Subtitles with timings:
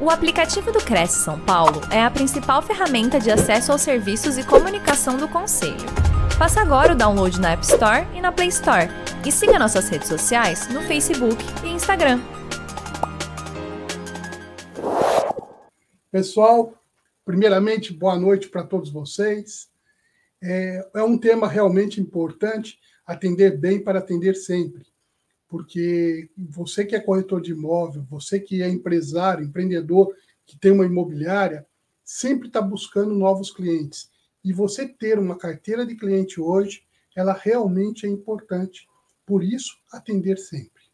[0.00, 4.46] O aplicativo do Cresce São Paulo é a principal ferramenta de acesso aos serviços e
[4.46, 5.74] comunicação do Conselho.
[6.38, 8.86] Faça agora o download na App Store e na Play Store.
[9.26, 12.20] E siga nossas redes sociais no Facebook e Instagram.
[16.12, 16.80] Pessoal,
[17.24, 19.66] primeiramente, boa noite para todos vocês.
[20.40, 24.86] É, é um tema realmente importante, atender bem para atender sempre
[25.48, 30.14] porque você que é corretor de imóvel, você que é empresário, empreendedor,
[30.44, 31.66] que tem uma imobiliária,
[32.04, 34.10] sempre está buscando novos clientes.
[34.44, 36.82] E você ter uma carteira de cliente hoje,
[37.16, 38.86] ela realmente é importante.
[39.26, 40.84] Por isso, atender sempre.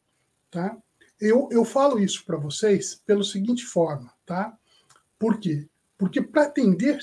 [0.51, 0.77] Tá?
[1.21, 4.57] Eu, eu falo isso para vocês pela seguinte forma, tá?
[5.19, 5.69] Por quê?
[5.99, 6.99] Porque para atender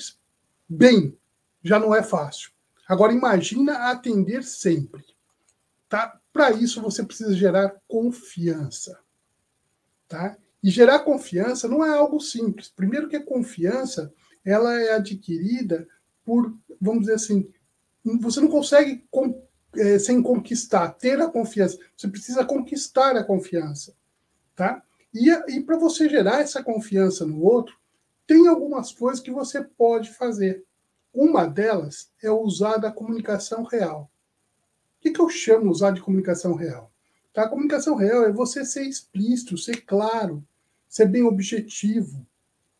[0.68, 1.16] bem
[1.62, 2.50] já não é fácil.
[2.88, 5.04] Agora imagina atender sempre.
[5.88, 6.20] Tá?
[6.32, 8.98] Para isso, você precisa gerar confiança.
[10.08, 10.36] Tá?
[10.62, 12.68] E gerar confiança não é algo simples.
[12.68, 14.12] Primeiro que a confiança
[14.44, 15.86] ela é adquirida
[16.24, 17.48] por, vamos dizer assim,
[18.20, 19.42] você não consegue com,
[19.76, 21.78] é, sem conquistar, ter a confiança.
[21.96, 23.94] Você precisa conquistar a confiança.
[24.54, 24.82] Tá?
[25.14, 27.76] E, e para você gerar essa confiança no outro,
[28.26, 30.64] tem algumas coisas que você pode fazer.
[31.12, 34.10] Uma delas é usar da comunicação real.
[35.02, 36.92] O que, que eu chamo usar de comunicação real?
[37.34, 37.42] Tá?
[37.42, 40.46] A comunicação real é você ser explícito, ser claro,
[40.88, 42.24] ser bem objetivo.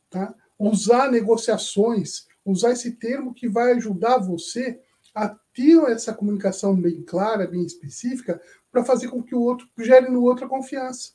[0.08, 0.32] Tá?
[0.56, 4.80] Usar negociações, usar esse termo que vai ajudar você
[5.12, 10.08] a ter essa comunicação bem clara, bem específica, para fazer com que o outro gere
[10.08, 11.14] no outro a confiança.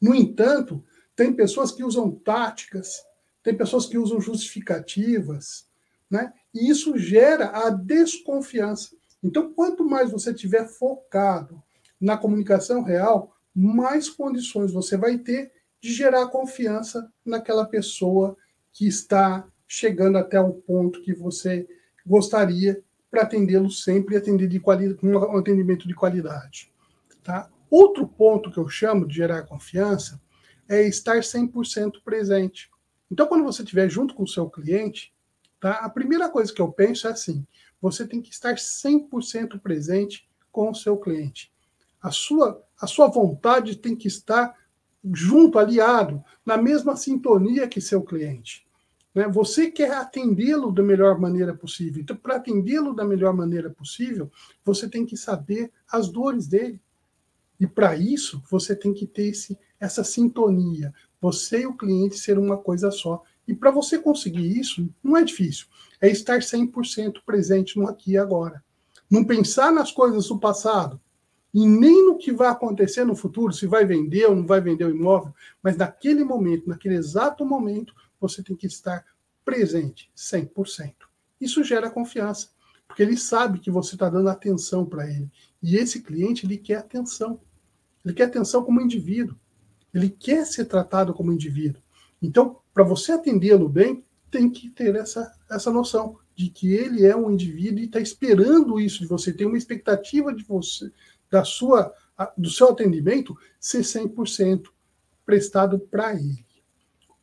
[0.00, 0.82] No entanto,
[1.14, 3.04] tem pessoas que usam táticas,
[3.42, 5.66] tem pessoas que usam justificativas,
[6.10, 6.32] né?
[6.54, 8.96] e isso gera a desconfiança.
[9.22, 11.62] Então, quanto mais você tiver focado
[12.00, 18.36] na comunicação real, mais condições você vai ter de gerar confiança naquela pessoa
[18.72, 21.68] que está chegando até o ponto que você
[22.06, 26.72] gostaria para atendê-lo sempre e atender de quali um atendimento de qualidade.
[27.22, 27.50] Tá?
[27.70, 30.20] Outro ponto que eu chamo de gerar confiança
[30.68, 32.70] é estar 100% presente.
[33.10, 35.12] Então, quando você estiver junto com o seu cliente,
[35.60, 35.72] tá?
[35.76, 37.46] a primeira coisa que eu penso é assim:
[37.82, 41.52] você tem que estar 100% presente com o seu cliente.
[42.00, 44.56] A sua, a sua vontade tem que estar
[45.12, 48.64] junto, aliado, na mesma sintonia que seu cliente.
[49.12, 49.26] Né?
[49.28, 52.00] Você quer atendê-lo da melhor maneira possível.
[52.00, 54.30] Então, para atendê-lo da melhor maneira possível,
[54.64, 56.80] você tem que saber as dores dele.
[57.58, 60.94] E para isso, você tem que ter esse, essa sintonia.
[61.20, 63.22] Você e o cliente ser uma coisa só.
[63.46, 65.66] E para você conseguir isso, não é difícil.
[66.02, 68.62] É estar 100% presente no aqui e agora.
[69.08, 71.00] Não pensar nas coisas do passado
[71.54, 74.84] e nem no que vai acontecer no futuro, se vai vender ou não vai vender
[74.84, 79.04] o imóvel, mas naquele momento, naquele exato momento, você tem que estar
[79.44, 80.94] presente 100%.
[81.40, 82.48] Isso gera confiança,
[82.88, 85.30] porque ele sabe que você está dando atenção para ele.
[85.62, 87.40] E esse cliente, ele quer atenção.
[88.04, 89.36] Ele quer atenção como indivíduo.
[89.92, 91.82] Ele quer ser tratado como indivíduo.
[92.20, 97.14] Então, para você atendê-lo bem, tem que ter essa, essa noção de que ele é
[97.14, 100.90] um indivíduo e está esperando isso de você, tem uma expectativa de você,
[101.30, 101.94] da sua,
[102.36, 104.68] do seu atendimento ser 100%
[105.24, 106.44] prestado para ele.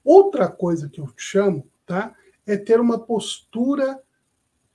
[0.03, 2.15] Outra coisa que eu chamo, tá,
[2.45, 3.99] é ter uma postura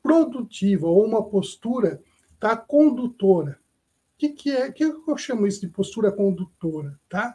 [0.02, 2.02] produtiva ou uma postura
[2.40, 3.58] tá, condutora.
[4.14, 4.70] O que, que é?
[4.70, 7.34] que eu chamo isso de postura condutora, tá?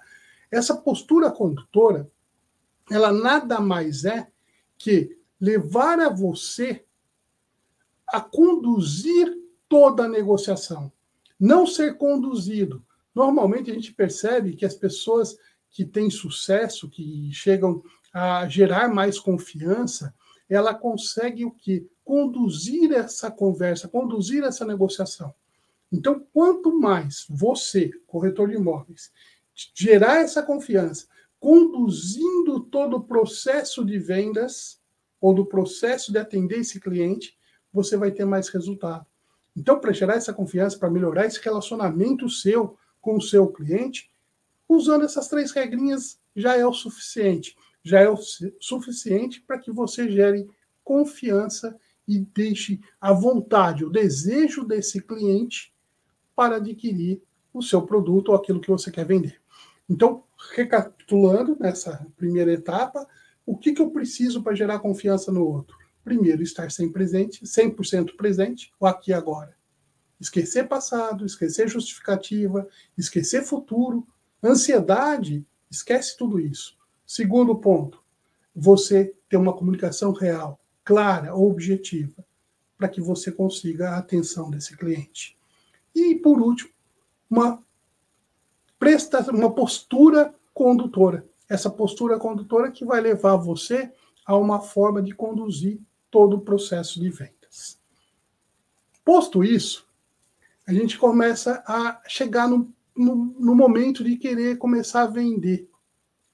[0.51, 2.09] Essa postura condutora
[2.91, 4.27] ela nada mais é
[4.79, 6.83] que levar a você
[8.07, 10.91] a conduzir toda a negociação,
[11.39, 12.83] não ser conduzido.
[13.13, 15.37] Normalmente a gente percebe que as pessoas
[15.69, 20.15] que têm sucesso, que chegam a gerar mais confiança,
[20.49, 21.87] ela consegue o que?
[22.03, 25.31] Conduzir essa conversa, conduzir essa negociação.
[25.91, 29.11] Então, quanto mais você, corretor de imóveis,
[29.75, 31.07] gerar essa confiança,
[31.39, 34.79] conduzindo todo o processo de vendas
[35.21, 37.37] ou do processo de atender esse cliente,
[37.71, 39.05] você vai ter mais resultado.
[39.55, 44.11] Então, para gerar essa confiança, para melhorar esse relacionamento seu com o seu cliente,
[44.67, 47.55] usando essas três regrinhas já é o suficiente.
[47.83, 48.17] Já é o
[48.59, 50.49] suficiente para que você gere
[50.83, 51.77] confiança
[52.07, 55.73] e deixe a vontade, o desejo desse cliente
[56.35, 57.21] para adquirir
[57.53, 59.39] o seu produto ou aquilo que você quer vender.
[59.89, 60.23] Então,
[60.55, 63.07] recapitulando nessa primeira etapa,
[63.45, 65.77] o que, que eu preciso para gerar confiança no outro?
[66.03, 69.55] Primeiro, estar 100 presente, 100% presente, o aqui e agora.
[70.19, 74.07] Esquecer passado, esquecer justificativa, esquecer futuro,
[74.43, 76.77] ansiedade, esquece tudo isso.
[77.05, 78.03] Segundo ponto,
[78.55, 82.25] você ter uma comunicação real, clara, objetiva,
[82.77, 85.37] para que você consiga a atenção desse cliente.
[85.93, 86.71] E, por último,
[87.29, 87.63] uma,
[88.79, 91.27] presta, uma postura condutora.
[91.47, 93.91] Essa postura condutora que vai levar você
[94.25, 95.79] a uma forma de conduzir
[96.09, 97.79] todo o processo de vendas.
[99.03, 99.87] Posto isso,
[100.67, 105.67] a gente começa a chegar no, no, no momento de querer começar a vender.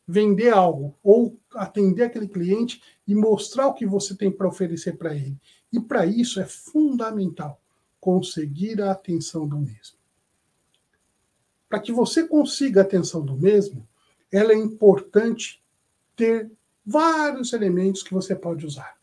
[0.08, 5.16] Vender algo, ou atender aquele cliente e mostrar o que você tem para oferecer para
[5.16, 5.36] ele.
[5.74, 7.60] E para isso é fundamental
[8.00, 9.98] conseguir a atenção do mesmo.
[11.68, 13.88] Para que você consiga a atenção do mesmo,
[14.32, 15.64] ela é importante
[16.16, 16.52] ter
[16.86, 18.96] vários elementos que você pode usar.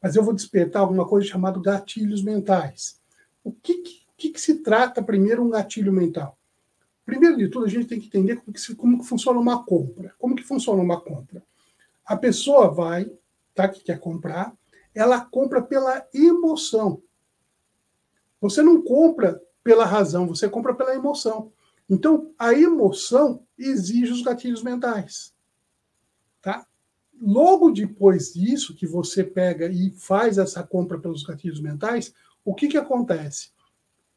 [0.00, 3.00] Mas eu vou despertar alguma coisa chamada gatilhos mentais.
[3.42, 3.82] O que,
[4.16, 6.38] que, que se trata primeiro um gatilho mental?
[7.04, 10.14] Primeiro de tudo, a gente tem que entender como que, como que funciona uma compra.
[10.18, 11.42] Como que funciona uma compra?
[12.04, 13.10] A pessoa vai,
[13.54, 14.54] tá, que quer comprar,
[14.94, 17.02] ela compra pela emoção.
[18.40, 21.52] Você não compra pela razão, você compra pela emoção.
[21.88, 25.34] Então, a emoção exige os gatilhos mentais.
[26.40, 26.66] Tá?
[27.20, 32.12] Logo depois disso, que você pega e faz essa compra pelos gatilhos mentais,
[32.44, 33.50] o que, que acontece?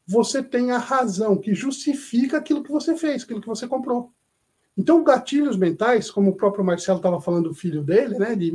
[0.06, 4.12] Você tem a razão que justifica aquilo que você fez, aquilo que você comprou.
[4.76, 8.52] Então, gatilhos mentais, como o próprio Marcelo estava falando do filho dele, né, de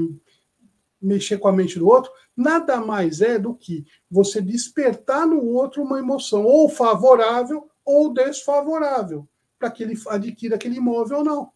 [1.02, 5.84] mexer com a mente do outro, nada mais é do que você despertar no outro
[5.84, 9.28] uma emoção ou favorável ou desfavorável
[9.60, 11.52] para que ele adquira aquele imóvel ou não.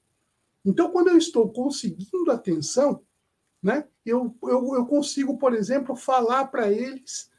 [0.65, 3.01] Então, quando eu estou conseguindo atenção,
[3.61, 7.29] né, eu, eu, eu consigo, por exemplo, falar para eles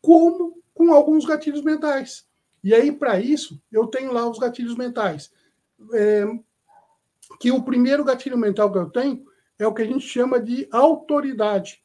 [0.00, 2.26] como com alguns gatilhos mentais.
[2.62, 5.30] E aí, para isso, eu tenho lá os gatilhos mentais.
[5.94, 6.24] É,
[7.40, 9.24] que o primeiro gatilho mental que eu tenho
[9.58, 11.82] é o que a gente chama de autoridade.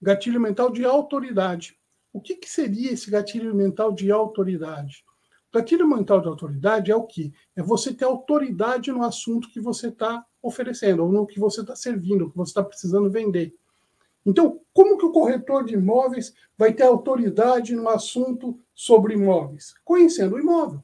[0.00, 1.78] Gatilho mental de autoridade.
[2.12, 5.04] O que, que seria esse gatilho mental de autoridade?
[5.54, 7.32] Gatilho mental de autoridade é o que?
[7.54, 11.76] É você ter autoridade no assunto que você está oferecendo, ou no que você está
[11.76, 13.54] servindo, que você está precisando vender.
[14.26, 19.74] Então, como que o corretor de imóveis vai ter autoridade no assunto sobre imóveis?
[19.84, 20.82] Conhecendo o imóvel.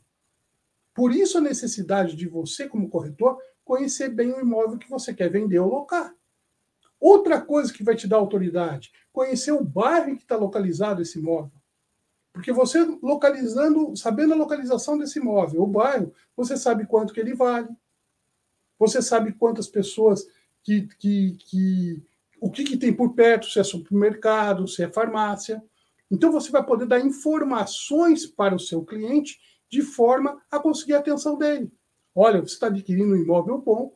[0.95, 5.31] Por isso a necessidade de você, como corretor, conhecer bem o imóvel que você quer
[5.31, 6.15] vender ou locar.
[7.01, 11.19] Outra coisa que vai te dar autoridade, conhecer o bairro em que está localizado esse
[11.19, 11.60] imóvel.
[12.33, 17.35] Porque você localizando, sabendo a localização desse imóvel, o bairro, você sabe quanto que ele
[17.35, 17.69] vale.
[18.79, 20.27] Você sabe quantas pessoas
[20.63, 22.03] que, que, que
[22.41, 25.63] o que, que tem por perto, se é supermercado, se é farmácia.
[26.11, 29.39] Então você vai poder dar informações para o seu cliente
[29.69, 31.71] de forma a conseguir a atenção dele.
[32.15, 33.93] Olha, você está adquirindo um imóvel bom,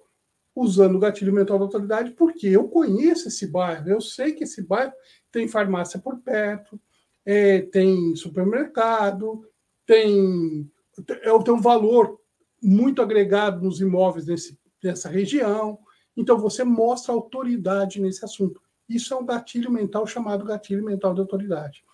[0.54, 4.62] usando o gatilho mental da autoridade, porque eu conheço esse bairro, eu sei que esse
[4.62, 4.92] bairro
[5.32, 6.80] tem farmácia por perto,
[7.24, 9.46] é, tem supermercado,
[9.86, 10.70] tem,
[11.08, 12.20] é, tem um valor
[12.62, 15.78] muito agregado nos imóveis desse, dessa região.
[16.16, 18.60] Então você mostra autoridade nesse assunto.
[18.88, 21.84] Isso é um gatilho mental chamado gatilho mental de autoridade.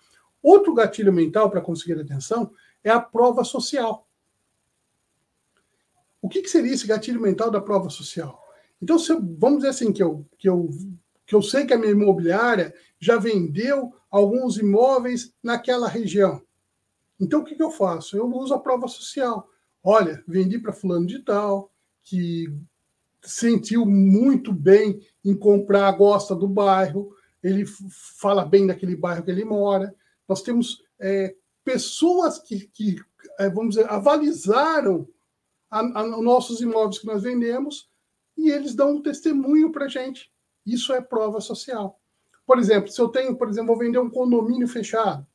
[0.41, 2.51] Outro gatilho mental para conseguir atenção
[2.83, 4.07] é a prova social.
[6.21, 8.39] O que, que seria esse gatilho mental da prova social?
[8.81, 10.69] Então, eu, vamos dizer assim, que eu, que, eu,
[11.25, 16.41] que eu sei que a minha imobiliária já vendeu alguns imóveis naquela região.
[17.19, 18.17] Então, o que, que eu faço?
[18.17, 19.49] Eu uso a prova social.
[19.83, 21.71] Olha, vendi para fulano de tal,
[22.03, 22.45] que
[23.21, 27.65] sentiu muito bem em comprar, gosta do bairro, ele
[28.19, 29.95] fala bem daquele bairro que ele mora.
[30.27, 32.97] Nós temos é, pessoas que, que
[33.39, 35.07] é, vamos dizer, avalizaram
[35.71, 37.89] os nossos imóveis que nós vendemos
[38.37, 40.31] e eles dão um testemunho para a gente.
[40.65, 42.00] Isso é prova social.
[42.51, 45.25] Por exemplo, se eu tenho, por exemplo, vou vender um condomínio fechado,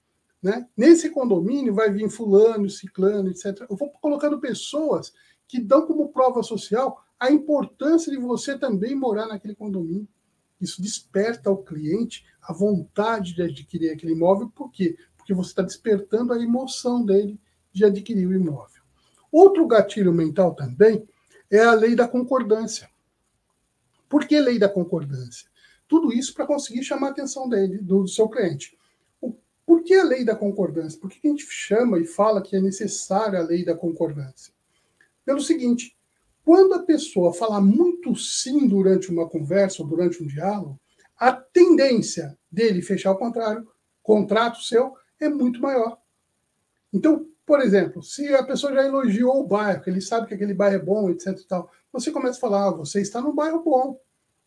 [0.43, 0.69] né?
[0.77, 3.65] Nesse condomínio vai vir fulano, ciclano, etc.
[3.71, 5.15] Eu vou colocando pessoas
[5.49, 10.07] que dão como prova social a importância de você também morar naquele condomínio.
[10.61, 14.53] Isso desperta ao cliente a vontade de adquirir aquele imóvel.
[14.55, 14.99] Por quê?
[15.17, 17.41] Porque você está despertando a emoção dele
[17.73, 18.83] de adquirir o imóvel.
[19.33, 21.09] Outro gatilho mental também
[21.51, 22.91] é a lei da concordância.
[24.07, 25.49] Por que lei da concordância?
[25.89, 28.77] Tudo isso para conseguir chamar a atenção dele, do seu cliente.
[29.65, 30.99] Por que a lei da concordância?
[31.01, 34.53] Por que a gente chama e fala que é necessária a lei da concordância?
[35.25, 35.97] Pelo seguinte,
[36.45, 40.79] quando a pessoa fala muito sim durante uma conversa ou durante um diálogo,
[41.19, 43.67] a tendência dele fechar o contrário,
[44.03, 45.99] contrato seu, é muito maior.
[46.93, 50.55] Então, por exemplo, se a pessoa já elogiou o bairro, que ele sabe que aquele
[50.55, 51.39] bairro é bom, etc.
[51.39, 53.99] E tal, você começa a falar, ah, você está num bairro bom.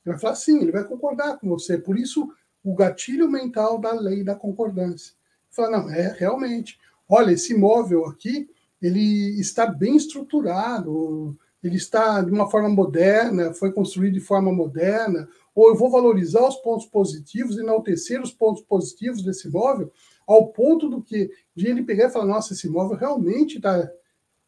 [0.06, 1.78] Ele vai falar sim, ele vai concordar com você.
[1.78, 2.30] Por isso,
[2.64, 5.14] o gatilho mental da lei da concordância.
[5.50, 6.80] Fala, não, é realmente.
[7.08, 8.50] Olha, esse imóvel aqui,
[8.82, 15.28] ele está bem estruturado, ele está de uma forma moderna, foi construído de forma moderna,
[15.54, 19.92] ou eu vou valorizar os pontos positivos, enaltecer os pontos positivos desse imóvel,
[20.26, 23.92] ao ponto do que de ele pegar e falar, nossa, esse imóvel realmente está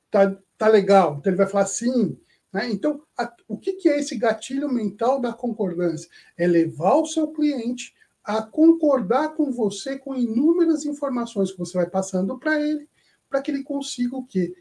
[0.09, 1.17] tá, tá legal.
[1.17, 2.17] Então ele vai falar sim.
[2.51, 2.69] Né?
[2.71, 6.09] Então, a, o que, que é esse gatilho mental da concordância?
[6.37, 7.93] É levar o seu cliente
[8.23, 12.87] a concordar com você com inúmeras informações que você vai passando para ele,
[13.29, 14.53] para que ele consiga o quê?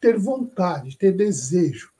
[0.00, 1.92] Ter vontade, ter desejo.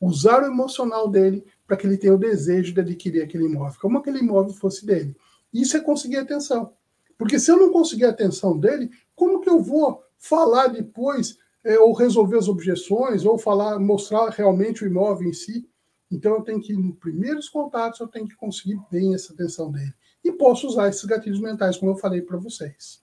[0.00, 3.98] Usar o emocional dele para que ele tenha o desejo de adquirir aquele imóvel, como
[3.98, 5.16] aquele imóvel fosse dele.
[5.52, 6.72] Isso é conseguir atenção.
[7.18, 11.78] Porque se eu não conseguir a atenção dele, como que eu vou falar depois, é,
[11.80, 15.68] ou resolver as objeções, ou falar, mostrar realmente o imóvel em si?
[16.08, 19.92] Então eu tenho que, nos primeiros contatos, eu tenho que conseguir bem essa atenção dele.
[20.22, 23.02] E posso usar esses gatilhos mentais, como eu falei para vocês.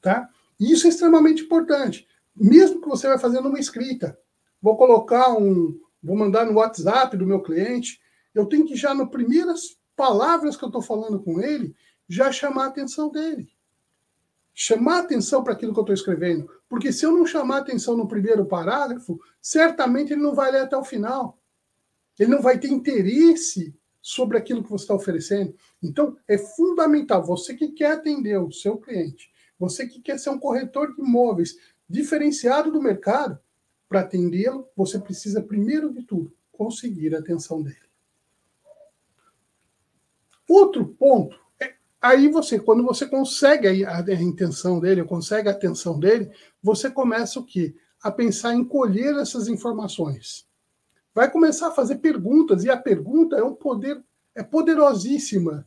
[0.00, 0.28] Tá?
[0.58, 2.06] E isso é extremamente importante.
[2.34, 4.16] Mesmo que você vai fazendo uma escrita,
[4.62, 8.00] vou colocar um, vou mandar no WhatsApp do meu cliente,
[8.32, 11.74] eu tenho que já, nas primeiras palavras que eu estou falando com ele,
[12.08, 13.48] já chamar a atenção dele.
[14.54, 16.48] Chamar a atenção para aquilo que eu estou escrevendo.
[16.68, 20.76] Porque se eu não chamar atenção no primeiro parágrafo, certamente ele não vai ler até
[20.76, 21.38] o final.
[22.18, 25.54] Ele não vai ter interesse sobre aquilo que você está oferecendo.
[25.82, 30.38] Então, é fundamental, você que quer atender o seu cliente, você que quer ser um
[30.38, 31.56] corretor de imóveis
[31.88, 33.38] diferenciado do mercado,
[33.88, 37.76] para atendê-lo, você precisa, primeiro de tudo, conseguir a atenção dele.
[40.48, 41.40] Outro ponto
[42.00, 46.30] Aí você, quando você consegue a, a, intenção dele, consegue a atenção dele,
[46.62, 47.74] você começa o quê?
[48.02, 50.46] A pensar em colher essas informações.
[51.14, 55.66] Vai começar a fazer perguntas, e a pergunta é um poder, é poderosíssima.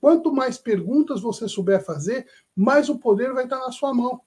[0.00, 4.20] Quanto mais perguntas você souber fazer, mais o poder vai estar na sua mão.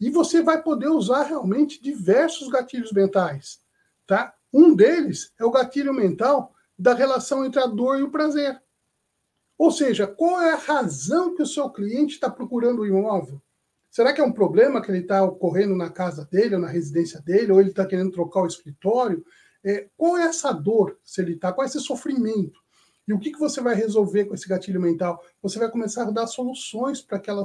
[0.00, 3.60] E você vai poder usar realmente diversos gatilhos mentais.
[4.06, 4.34] Tá?
[4.52, 8.60] Um deles é o gatilho mental da relação entre a dor e o prazer.
[9.62, 13.40] Ou seja, qual é a razão que o seu cliente está procurando o imóvel?
[13.88, 17.20] Será que é um problema que ele está ocorrendo na casa dele, ou na residência
[17.20, 19.24] dele, ou ele está querendo trocar o escritório?
[19.62, 21.52] É, qual é essa dor, se ele está?
[21.52, 22.60] Qual é esse sofrimento?
[23.06, 25.24] E o que, que você vai resolver com esse gatilho mental?
[25.40, 27.44] Você vai começar a dar soluções para aquela,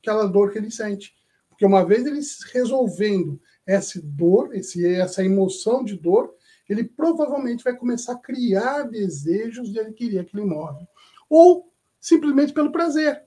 [0.00, 1.12] aquela dor que ele sente.
[1.48, 2.20] Porque uma vez ele
[2.52, 6.32] resolvendo essa dor, esse, essa emoção de dor,
[6.68, 10.86] ele provavelmente vai começar a criar desejos de adquirir aquele imóvel
[11.28, 13.22] ou simplesmente pelo prazer.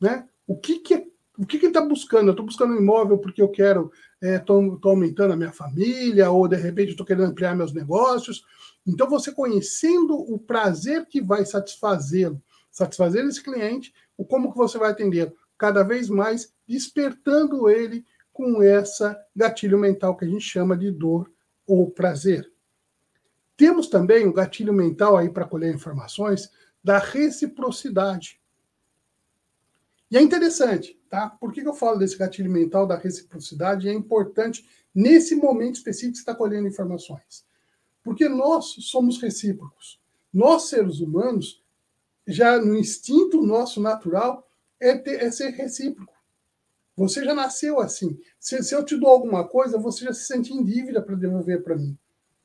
[0.00, 0.28] Né?
[0.46, 1.06] O que, que, é,
[1.38, 2.28] o que, que ele está buscando?
[2.28, 6.46] Eu estou buscando um imóvel porque eu quero, estou é, aumentando a minha família, ou
[6.46, 8.44] de repente estou querendo ampliar meus negócios.
[8.86, 14.78] Então, você conhecendo o prazer que vai satisfazê-lo, satisfazer esse cliente, o como que você
[14.78, 20.76] vai atender cada vez mais, despertando ele com essa gatilho mental que a gente chama
[20.76, 21.30] de dor
[21.66, 22.50] ou prazer.
[23.56, 26.50] Temos também o gatilho mental aí para colher informações
[26.82, 28.40] da reciprocidade.
[30.10, 31.30] E é interessante, tá?
[31.30, 33.88] Por que, eu falo desse gatilho mental da reciprocidade?
[33.88, 37.46] É importante nesse momento específico que está colhendo informações.
[38.02, 40.00] Porque nós somos recíprocos.
[40.32, 41.62] Nós, seres humanos,
[42.26, 44.48] já no instinto nosso natural,
[44.78, 46.12] é, ter, é ser recíproco.
[46.96, 48.18] Você já nasceu assim.
[48.38, 51.62] Se, se eu te dou alguma coisa, você já se sente em dívida para devolver
[51.62, 51.96] para mim.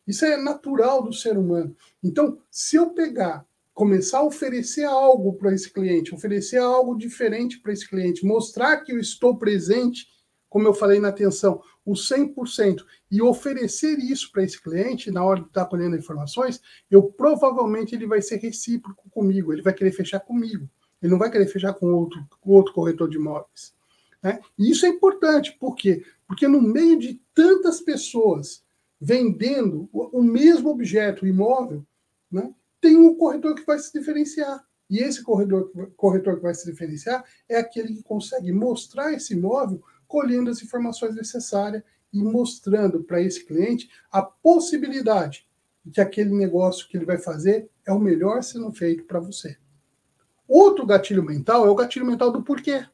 [0.05, 1.75] Isso é natural do ser humano.
[2.01, 3.45] Então, se eu pegar
[3.77, 8.91] começar a oferecer algo para esse cliente, oferecer algo diferente para esse cliente, mostrar que
[8.91, 10.07] eu estou presente,
[10.49, 15.41] como eu falei na atenção, o 100%, e oferecer isso para esse cliente na hora
[15.41, 20.21] de estar colhendo informações, eu provavelmente ele vai ser recíproco comigo, ele vai querer fechar
[20.21, 20.67] comigo,
[20.99, 23.75] ele não vai querer fechar com outro, com outro corretor de imóveis.
[24.23, 24.39] Né?
[24.57, 26.03] E isso é importante, por quê?
[26.27, 28.63] Porque no meio de tantas pessoas
[28.99, 31.85] vendendo o mesmo objeto, o imóvel,
[32.31, 32.51] né?
[32.79, 34.65] Tem um corretor que vai se diferenciar.
[34.89, 39.83] E esse corretor, corretor que vai se diferenciar é aquele que consegue mostrar esse imóvel
[40.07, 45.45] colhendo as informações necessárias e mostrando para esse cliente a possibilidade
[45.83, 49.57] de que aquele negócio que ele vai fazer é o melhor sendo feito para você.
[50.47, 52.85] Outro gatilho mental é o gatilho mental do porquê.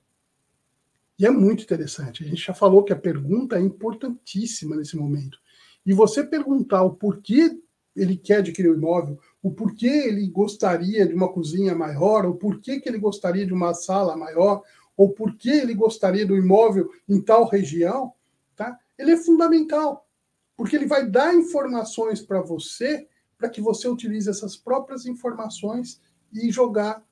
[1.19, 2.23] E é muito interessante.
[2.23, 5.37] A gente já falou que a pergunta é importantíssima nesse momento.
[5.85, 7.59] E você perguntar o porquê
[7.95, 12.79] ele quer adquirir o imóvel, o porquê ele gostaria de uma cozinha maior, o porquê
[12.79, 14.63] que ele gostaria de uma sala maior,
[14.95, 18.13] ou porquê ele gostaria do imóvel em tal região,
[18.55, 18.79] tá?
[18.97, 20.07] Ele é fundamental,
[20.55, 23.05] porque ele vai dar informações para você
[23.37, 25.99] para que você utilize essas próprias informações
[26.31, 27.03] e jogar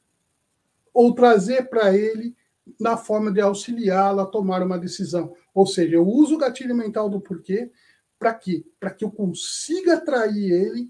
[0.93, 2.33] ou trazer para ele
[2.79, 5.33] na forma de auxiliá-lo a tomar uma decisão.
[5.53, 7.69] Ou seja, eu uso o gatilho mental do porquê
[8.17, 8.63] para quê?
[8.79, 10.89] Para que eu consiga atrair ele,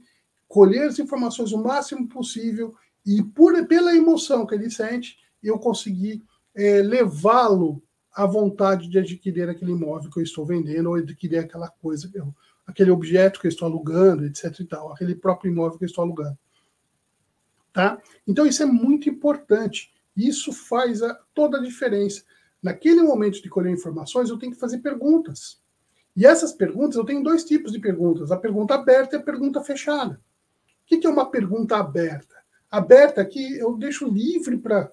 [0.51, 6.21] colher as informações o máximo possível e por, pela emoção que ele sente, eu conseguir
[6.53, 7.81] é, levá-lo
[8.13, 12.11] à vontade de adquirir aquele imóvel que eu estou vendendo ou adquirir aquela coisa,
[12.67, 14.59] aquele objeto que eu estou alugando, etc.
[14.59, 16.37] e tal, aquele próprio imóvel que eu estou alugando.
[17.71, 18.01] Tá?
[18.27, 19.89] Então isso é muito importante.
[20.17, 22.23] Isso faz a, toda a diferença.
[22.61, 25.61] Naquele momento de colher informações, eu tenho que fazer perguntas.
[26.13, 29.61] E essas perguntas, eu tenho dois tipos de perguntas: a pergunta aberta e a pergunta
[29.61, 30.19] fechada.
[30.91, 32.35] O que é uma pergunta aberta?
[32.69, 34.91] Aberta que eu deixo livre para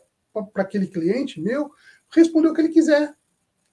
[0.55, 1.73] aquele cliente meu
[2.15, 3.15] responder o que ele quiser.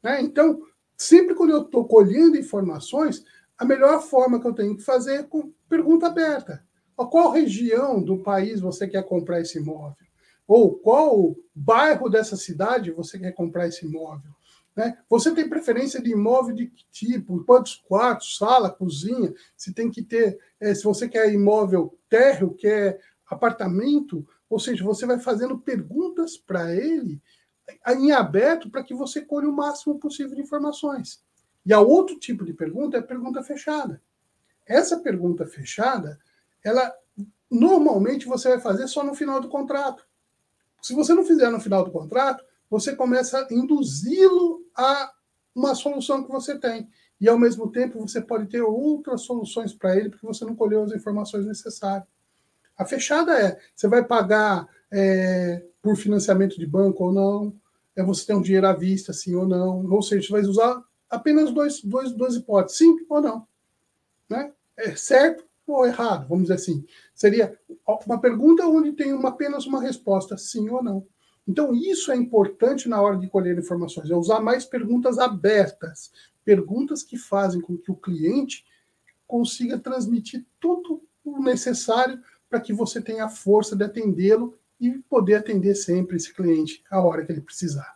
[0.01, 0.21] Né?
[0.21, 0.59] Então,
[0.97, 3.23] sempre quando eu estou colhendo informações,
[3.55, 6.65] a melhor forma que eu tenho que fazer é com pergunta aberta.
[6.97, 10.05] A qual região do país você quer comprar esse imóvel?
[10.47, 14.31] Ou qual bairro dessa cidade você quer comprar esse imóvel?
[14.75, 14.97] Né?
[15.09, 17.43] Você tem preferência de imóvel de que tipo?
[17.45, 19.33] Quantos quartos, sala, cozinha?
[19.55, 25.05] Se tem que ter, é, se você quer imóvel térreo, quer apartamento, ou seja, você
[25.05, 27.21] vai fazendo perguntas para ele
[27.87, 31.23] em aberto para que você colhe o máximo possível de informações.
[31.65, 34.01] E a outro tipo de pergunta é a pergunta fechada.
[34.67, 36.19] Essa pergunta fechada,
[36.63, 36.93] ela
[37.49, 40.05] normalmente você vai fazer só no final do contrato.
[40.81, 45.11] Se você não fizer no final do contrato, você começa a induzi-lo a
[45.55, 46.89] uma solução que você tem.
[47.19, 50.83] E, ao mesmo tempo, você pode ter outras soluções para ele, porque você não colheu
[50.83, 52.07] as informações necessárias.
[52.77, 57.55] A fechada é: você vai pagar é, por financiamento de banco ou não?
[57.95, 59.89] É você ter um dinheiro à vista, sim ou não?
[59.89, 63.47] Ou seja, você vai usar apenas dois, dois, duas hipóteses, sim ou não.
[64.29, 64.51] Né?
[64.75, 66.85] É certo ou errado, vamos dizer assim.
[67.13, 67.57] Seria
[68.05, 71.07] uma pergunta onde tem uma, apenas uma resposta, sim ou não.
[71.47, 76.11] Então, isso é importante na hora de colher informações, é usar mais perguntas abertas,
[76.43, 78.65] perguntas que fazem com que o cliente
[79.27, 85.35] consiga transmitir tudo o necessário para que você tenha a força de atendê-lo e poder
[85.35, 87.95] atender sempre esse cliente a hora que ele precisar.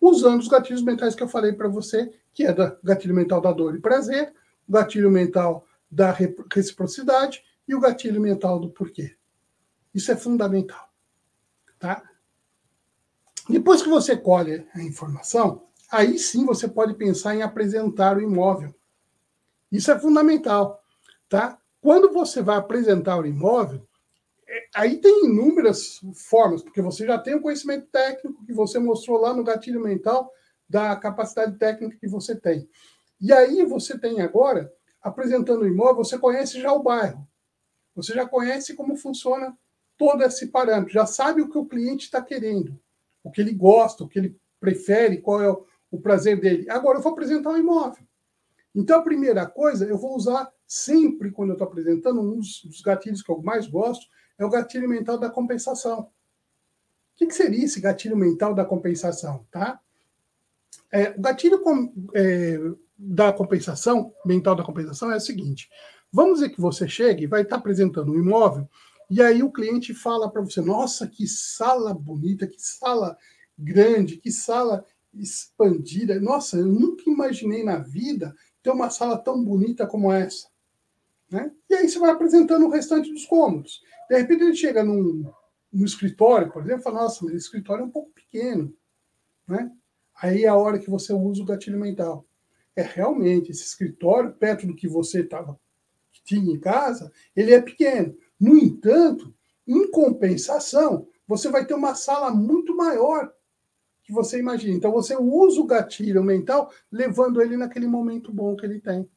[0.00, 3.52] Usando os gatilhos mentais que eu falei para você, que é o gatilho mental da
[3.52, 4.32] dor e prazer,
[4.68, 6.16] o gatilho mental da
[6.52, 9.14] reciprocidade e o gatilho mental do porquê.
[9.94, 10.88] Isso é fundamental.
[11.78, 12.09] Tá?
[13.50, 18.72] Depois que você colhe a informação, aí sim você pode pensar em apresentar o imóvel.
[19.72, 20.80] Isso é fundamental,
[21.28, 21.58] tá?
[21.80, 23.86] Quando você vai apresentar o imóvel,
[24.46, 29.20] é, aí tem inúmeras formas, porque você já tem o conhecimento técnico que você mostrou
[29.20, 30.30] lá no gatilho mental
[30.68, 32.68] da capacidade técnica que você tem.
[33.20, 37.26] E aí você tem agora, apresentando o imóvel, você conhece já o bairro.
[37.96, 39.56] Você já conhece como funciona
[39.98, 42.78] todo esse parâmetro, já sabe o que o cliente está querendo
[43.22, 46.68] o que ele gosta, o que ele prefere, qual é o, o prazer dele.
[46.70, 48.04] Agora eu vou apresentar um imóvel.
[48.74, 53.22] Então, a primeira coisa, eu vou usar sempre, quando eu estou apresentando, um dos gatilhos
[53.22, 54.06] que eu mais gosto
[54.38, 56.02] é o gatilho mental da compensação.
[56.02, 56.08] O
[57.16, 59.44] que, que seria esse gatilho mental da compensação?
[59.50, 59.80] Tá?
[60.90, 62.58] É, o gatilho com, é,
[62.96, 65.68] da compensação, mental da compensação, é o seguinte:
[66.12, 68.68] vamos dizer que você chegue e vai estar apresentando um imóvel
[69.10, 73.18] e aí o cliente fala para você: nossa, que sala bonita, que sala
[73.58, 76.20] grande, que sala expandida.
[76.20, 80.48] Nossa, eu nunca imaginei na vida ter uma sala tão bonita como essa.
[81.28, 81.50] Né?
[81.68, 83.82] E aí você vai apresentando o restante dos cômodos.
[84.08, 85.28] De repente ele chega num,
[85.72, 88.72] num escritório, por exemplo, e fala: nossa, mas esse escritório é um pouco pequeno.
[89.48, 89.72] Né?
[90.22, 92.24] Aí é a hora que você usa o gatilho mental.
[92.76, 95.58] É realmente esse escritório, perto do que você tava,
[96.24, 98.16] tinha em casa, ele é pequeno.
[98.40, 99.34] No entanto,
[99.68, 103.30] em compensação, você vai ter uma sala muito maior
[104.02, 104.74] que você imagina.
[104.74, 109.08] Então, você usa o gatilho mental levando ele naquele momento bom que ele tem.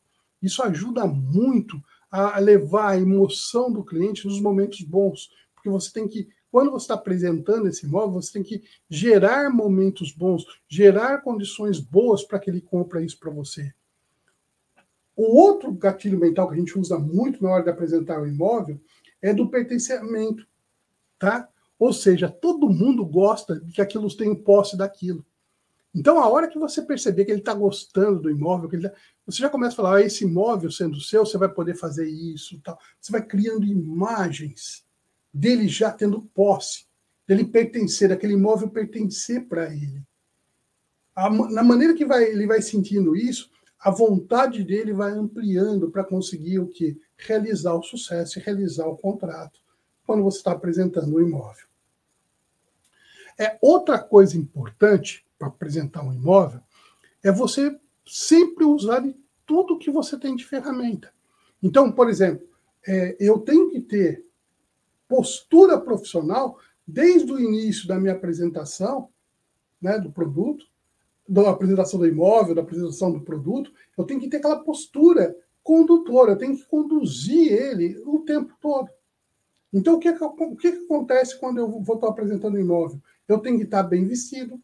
[0.42, 1.82] Isso ajuda muito
[2.12, 6.84] a levar a emoção do cliente nos momentos bons, porque você tem que, quando você
[6.84, 12.52] está apresentando esse imóvel, você tem que gerar momentos bons, gerar condições boas para que
[12.52, 13.74] ele compre isso para você.
[15.16, 18.80] O outro gatilho mental que a gente usa muito na hora de apresentar o imóvel
[19.24, 20.46] é do pertencimento,
[21.18, 21.48] tá?
[21.80, 25.26] Ou seja, todo mundo gosta de que aquilo tenha posse daquilo.
[25.96, 28.96] Então, a hora que você perceber que ele está gostando do imóvel, que ele tá...
[29.26, 32.60] você já começa a falar, ah, esse imóvel sendo seu, você vai poder fazer isso,
[32.62, 32.78] tal.
[33.00, 34.84] Você vai criando imagens
[35.34, 36.86] dele já tendo posse,
[37.28, 40.04] dele pertencer, daquele imóvel pertencer para ele.
[41.16, 46.04] A, na maneira que vai, ele vai sentindo isso, a vontade dele vai ampliando para
[46.04, 47.00] conseguir o que?
[47.26, 49.60] Realizar o sucesso e realizar o contrato
[50.06, 51.66] quando você está apresentando o imóvel.
[53.40, 56.62] É outra coisa importante para apresentar um imóvel
[57.24, 59.02] é você sempre usar
[59.46, 61.12] tudo que você tem de ferramenta.
[61.62, 62.48] Então, por exemplo,
[62.86, 64.26] é, eu tenho que ter
[65.08, 69.10] postura profissional desde o início da minha apresentação,
[69.82, 70.66] né, do produto,
[71.28, 76.34] da apresentação do imóvel, da apresentação do produto, eu tenho que ter aquela postura condutora,
[76.34, 78.90] eu tenho que conduzir ele o tempo todo.
[79.72, 83.02] Então, o que, o que acontece quando eu vou estar apresentando imóvel?
[83.28, 84.62] Eu tenho que estar bem vestido.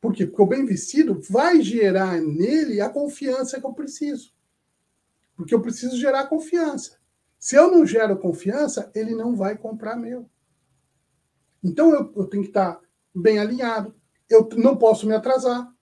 [0.00, 0.26] Por quê?
[0.26, 4.34] Porque o bem vestido vai gerar nele a confiança que eu preciso.
[5.36, 6.98] Porque eu preciso gerar confiança.
[7.38, 10.28] Se eu não gero confiança, ele não vai comprar meu.
[11.62, 12.80] Então eu, eu tenho que estar
[13.14, 13.94] bem alinhado.
[14.28, 15.73] Eu não posso me atrasar.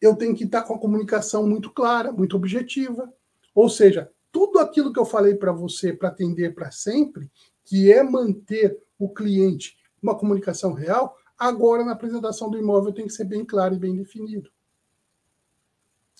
[0.00, 3.12] Eu tenho que estar com a comunicação muito clara, muito objetiva.
[3.54, 7.30] Ou seja, tudo aquilo que eu falei para você para atender para sempre,
[7.64, 13.12] que é manter o cliente uma comunicação real, agora na apresentação do imóvel tem que
[13.12, 14.50] ser bem claro e bem definido.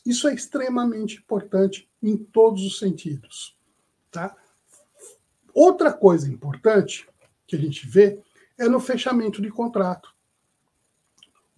[0.05, 3.57] Isso é extremamente importante em todos os sentidos.
[4.11, 4.37] Tá?
[5.55, 7.09] Outra coisa importante
[7.47, 8.21] que a gente vê
[8.57, 10.15] é no fechamento de contrato.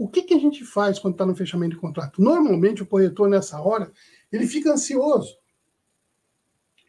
[0.03, 2.21] O que, que a gente faz quando está no fechamento de contrato?
[2.21, 3.93] Normalmente o corretor, nessa hora,
[4.33, 5.39] ele fica ansioso.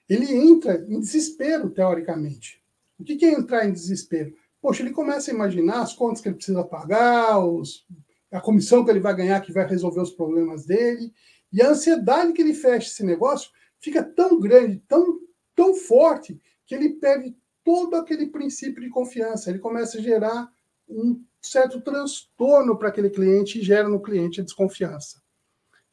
[0.10, 2.60] Ele entra em desespero, teoricamente.
[2.98, 4.34] O que, que é entrar em desespero?
[4.60, 7.86] Poxa, ele começa a imaginar as contas que ele precisa pagar, os,
[8.32, 11.14] a comissão que ele vai ganhar que vai resolver os problemas dele.
[11.52, 15.20] E a ansiedade que ele fecha esse negócio fica tão grande, tão,
[15.54, 19.52] tão forte, que ele perde todo aquele princípio de confiança.
[19.52, 20.52] Ele começa a gerar
[20.90, 25.22] um certo transtorno para aquele cliente e gera no cliente a desconfiança.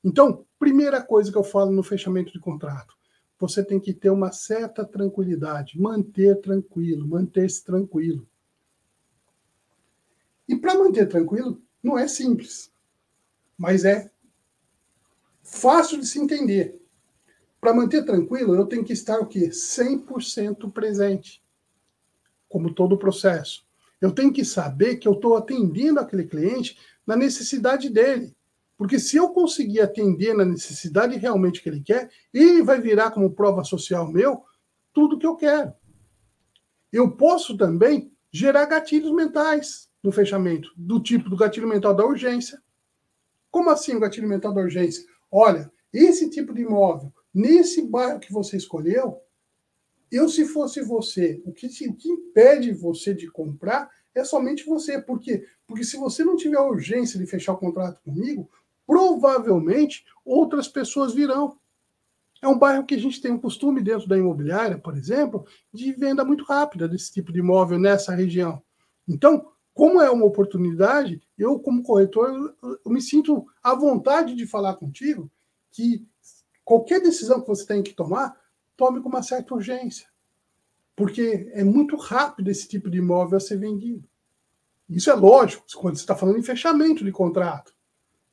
[0.03, 2.97] Então, primeira coisa que eu falo no fechamento de contrato,
[3.39, 8.27] você tem que ter uma certa tranquilidade, manter tranquilo, manter-se tranquilo.
[10.49, 12.73] E para manter tranquilo, não é simples,
[13.57, 14.11] mas é
[15.43, 16.81] fácil de se entender.
[17.61, 19.51] Para manter tranquilo, eu tenho que estar o quê?
[19.51, 21.43] 100% presente,
[22.49, 23.67] como todo o processo.
[24.01, 28.35] Eu tenho que saber que eu estou atendendo aquele cliente na necessidade dele.
[28.77, 33.35] Porque se eu conseguir atender na necessidade realmente que ele quer, ele vai virar como
[33.35, 34.43] prova social meu
[34.93, 35.73] tudo que eu quero.
[36.93, 42.61] Eu posso também gerar gatilhos mentais no fechamento, do tipo do gatilho mental da urgência.
[43.51, 45.05] Como assim o gatilho mental da urgência?
[45.31, 49.21] Olha, esse tipo de imóvel, nesse bairro que você escolheu,
[50.11, 55.01] eu, se fosse você, o que, o que impede você de comprar é somente você.
[55.01, 55.47] Por quê?
[55.67, 58.51] Porque se você não tiver urgência de fechar o contrato comigo,
[58.87, 61.57] provavelmente outras pessoas virão.
[62.43, 65.93] É um bairro que a gente tem um costume dentro da imobiliária, por exemplo, de
[65.93, 68.63] venda muito rápida desse tipo de imóvel nessa região.
[69.07, 74.75] Então, como é uma oportunidade, eu, como corretor, eu me sinto à vontade de falar
[74.75, 75.31] contigo
[75.71, 76.05] que
[76.65, 78.40] qualquer decisão que você tem que tomar,
[78.81, 80.09] tome com uma certa urgência.
[80.97, 84.09] Porque é muito rápido esse tipo de imóvel a ser vendido.
[84.89, 87.75] Isso é lógico, quando você está falando em fechamento de contrato.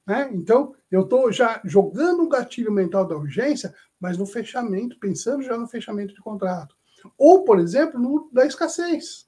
[0.05, 0.29] Né?
[0.31, 5.57] Então, eu estou já jogando o gatilho mental da urgência, mas no fechamento, pensando já
[5.57, 6.77] no fechamento de contrato.
[7.17, 9.27] Ou, por exemplo, no, da escassez.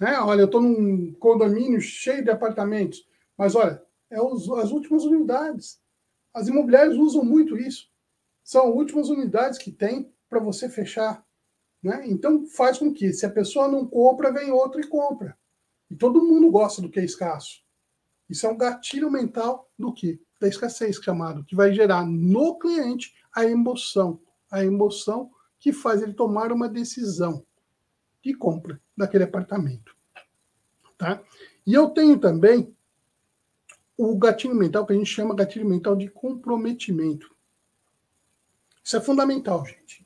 [0.00, 0.18] Né?
[0.18, 5.78] Olha, eu estou num condomínio cheio de apartamentos, mas olha, é os, as últimas unidades.
[6.32, 7.92] As imobiliárias usam muito isso.
[8.42, 11.22] São as últimas unidades que tem para você fechar.
[11.82, 12.04] Né?
[12.06, 15.36] Então faz com que, se a pessoa não compra, vem outra e compra.
[15.90, 17.62] E todo mundo gosta do que é escasso.
[18.30, 20.18] Isso é um gatilho mental do que?
[20.40, 24.18] Da escassez, chamado, que vai gerar no cliente a emoção.
[24.50, 27.44] A emoção que faz ele tomar uma decisão
[28.22, 29.94] de compra daquele apartamento.
[30.96, 31.22] Tá?
[31.66, 32.74] E eu tenho também
[33.98, 37.36] o gatilho mental, que a gente chama gatilho mental de comprometimento.
[38.82, 40.01] Isso é fundamental, gente.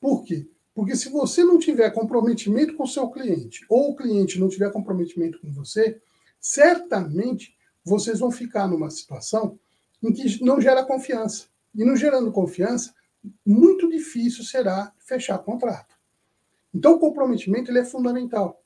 [0.00, 0.48] Por quê?
[0.74, 4.70] Porque se você não tiver comprometimento com o seu cliente, ou o cliente não tiver
[4.70, 6.00] comprometimento com você,
[6.40, 9.58] certamente vocês vão ficar numa situação
[10.02, 11.46] em que não gera confiança.
[11.74, 12.94] E não gerando confiança,
[13.44, 15.94] muito difícil será fechar contrato.
[16.74, 18.62] Então, o comprometimento ele é fundamental.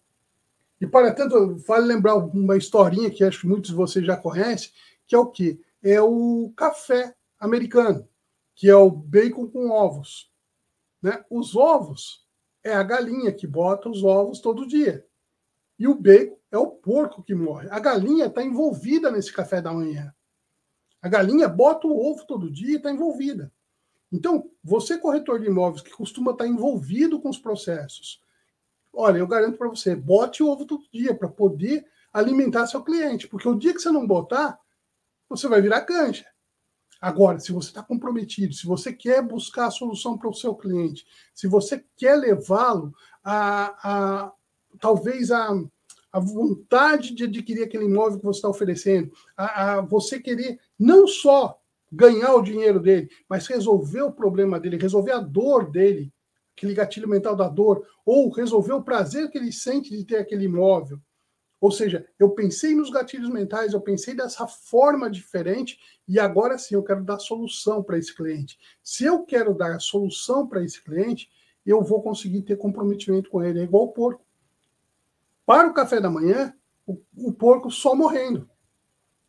[0.80, 4.70] E, para tanto, vale lembrar uma historinha que acho que muitos de vocês já conhecem,
[5.06, 5.60] que é o quê?
[5.82, 8.08] É o café americano,
[8.54, 10.29] que é o bacon com ovos.
[11.02, 11.24] Né?
[11.30, 12.26] Os ovos
[12.62, 15.06] é a galinha que bota os ovos todo dia.
[15.78, 17.68] E o bacon é o porco que morre.
[17.70, 20.14] A galinha está envolvida nesse café da manhã.
[21.00, 23.50] A galinha bota o ovo todo dia e está envolvida.
[24.12, 28.20] Então, você, corretor de imóveis, que costuma estar envolvido com os processos,
[28.92, 33.28] olha, eu garanto para você, bote o ovo todo dia para poder alimentar seu cliente,
[33.28, 34.58] porque o dia que você não botar,
[35.28, 36.26] você vai virar canja.
[37.00, 41.06] Agora, se você está comprometido, se você quer buscar a solução para o seu cliente,
[41.34, 42.92] se você quer levá-lo
[43.24, 44.32] a, a
[44.78, 45.48] talvez a,
[46.12, 51.06] a vontade de adquirir aquele imóvel que você está oferecendo, a, a você querer não
[51.06, 51.58] só
[51.90, 56.12] ganhar o dinheiro dele, mas resolver o problema dele, resolver a dor dele,
[56.54, 60.44] aquele gatilho mental da dor, ou resolver o prazer que ele sente de ter aquele
[60.44, 61.00] imóvel,
[61.60, 66.74] ou seja, eu pensei nos gatilhos mentais, eu pensei dessa forma diferente e agora sim
[66.74, 68.58] eu quero dar solução para esse cliente.
[68.82, 71.30] Se eu quero dar solução para esse cliente,
[71.66, 73.60] eu vou conseguir ter comprometimento com ele.
[73.60, 74.24] É igual o porco.
[75.44, 76.54] Para o café da manhã,
[76.86, 78.48] o, o porco só morrendo.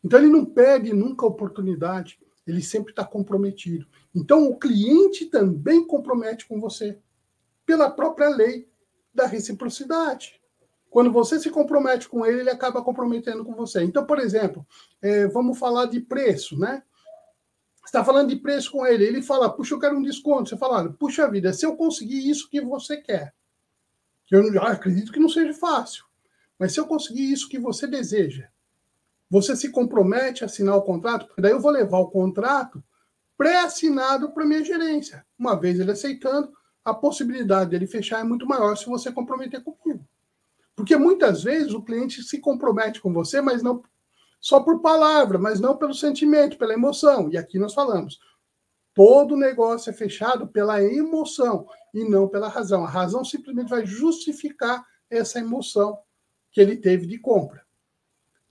[0.02, 2.18] Então ele não perde nunca a oportunidade,
[2.48, 3.86] ele sempre está comprometido.
[4.16, 6.98] Então o cliente também compromete com você,
[7.66, 8.70] pela própria lei
[9.14, 10.41] da reciprocidade.
[10.92, 13.82] Quando você se compromete com ele, ele acaba comprometendo com você.
[13.82, 14.68] Então, por exemplo,
[15.02, 16.84] é, vamos falar de preço, né?
[17.86, 20.50] Está falando de preço com ele, ele fala, puxa, eu quero um desconto.
[20.50, 23.34] Você fala, puxa vida, se eu conseguir isso que você quer,
[24.26, 26.04] que eu acredito que não seja fácil,
[26.60, 28.50] mas se eu conseguir isso que você deseja,
[29.30, 32.84] você se compromete a assinar o contrato, porque daí eu vou levar o contrato
[33.38, 35.26] pré-assinado para minha gerência.
[35.40, 36.52] Uma vez ele aceitando,
[36.84, 40.06] a possibilidade dele fechar é muito maior se você comprometer comigo.
[40.82, 43.84] Porque muitas vezes o cliente se compromete com você, mas não
[44.40, 47.30] só por palavra, mas não pelo sentimento, pela emoção.
[47.32, 48.20] E aqui nós falamos,
[48.92, 52.84] todo negócio é fechado pela emoção e não pela razão.
[52.84, 56.00] A razão simplesmente vai justificar essa emoção
[56.52, 57.64] que ele teve de compra.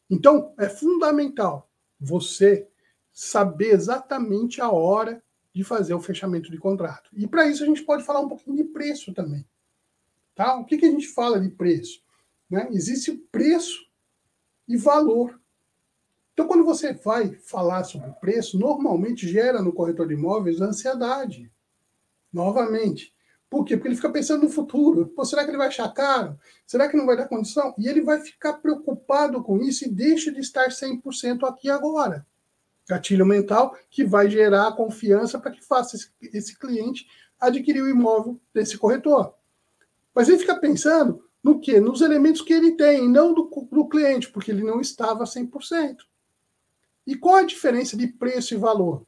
[0.08, 2.68] Então, é fundamental você
[3.12, 5.20] saber exatamente a hora
[5.52, 7.10] de fazer o fechamento de contrato.
[7.12, 9.44] E para isso a gente pode falar um pouquinho de preço também.
[10.32, 10.54] Tá?
[10.60, 12.08] O que, que a gente fala de preço?
[12.50, 12.68] Né?
[12.72, 13.86] Existe preço
[14.66, 15.40] e valor.
[16.32, 21.52] Então, quando você vai falar sobre preço, normalmente gera no corretor de imóveis ansiedade.
[22.32, 23.14] Novamente.
[23.48, 23.76] Por quê?
[23.76, 25.08] Porque ele fica pensando no futuro.
[25.08, 26.38] Pô, será que ele vai achar caro?
[26.64, 27.74] Será que não vai dar condição?
[27.76, 32.24] E ele vai ficar preocupado com isso e deixa de estar 100% aqui agora.
[32.88, 37.06] Gatilho mental que vai gerar confiança para que faça esse, esse cliente
[37.40, 39.34] adquirir o imóvel desse corretor.
[40.14, 41.80] Mas ele fica pensando no que?
[41.80, 45.96] Nos elementos que ele tem, não do, do cliente, porque ele não estava 100%.
[47.06, 49.06] E qual a diferença de preço e valor?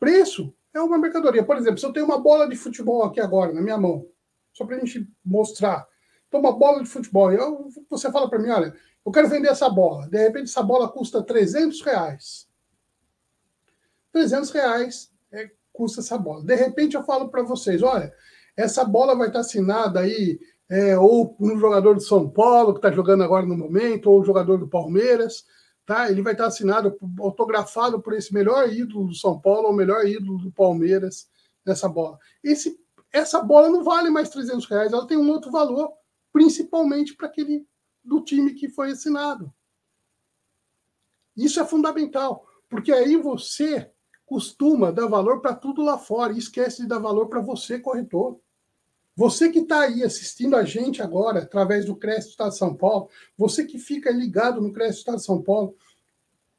[0.00, 1.44] Preço é uma mercadoria.
[1.44, 4.06] Por exemplo, se eu tenho uma bola de futebol aqui agora na minha mão,
[4.52, 5.86] só para a gente mostrar.
[6.28, 7.30] Então, uma bola de futebol.
[7.32, 10.08] Eu, você fala para mim, olha, eu quero vender essa bola.
[10.08, 12.48] De repente, essa bola custa 300 reais.
[14.12, 16.42] 300 reais é, custa essa bola.
[16.42, 18.12] De repente, eu falo para vocês, olha,
[18.56, 22.90] essa bola vai estar assinada aí é, ou um jogador do São Paulo, que está
[22.90, 25.44] jogando agora no momento, ou um jogador do Palmeiras,
[25.84, 26.10] tá?
[26.10, 30.38] Ele vai estar assinado, autografado por esse melhor ídolo do São Paulo, ou melhor ídolo
[30.38, 31.28] do Palmeiras
[31.64, 32.18] nessa bola.
[32.42, 32.78] Esse,
[33.12, 35.92] essa bola não vale mais 300 reais, ela tem um outro valor,
[36.32, 37.66] principalmente para aquele
[38.04, 39.52] do time que foi assinado.
[41.36, 43.90] Isso é fundamental, porque aí você
[44.24, 48.40] costuma dar valor para tudo lá fora e esquece de dar valor para você, corretor.
[49.16, 53.08] Você que está aí assistindo a gente agora, através do Crédito Estado de São Paulo,
[53.36, 55.74] você que fica ligado no Crédito Estado de São Paulo,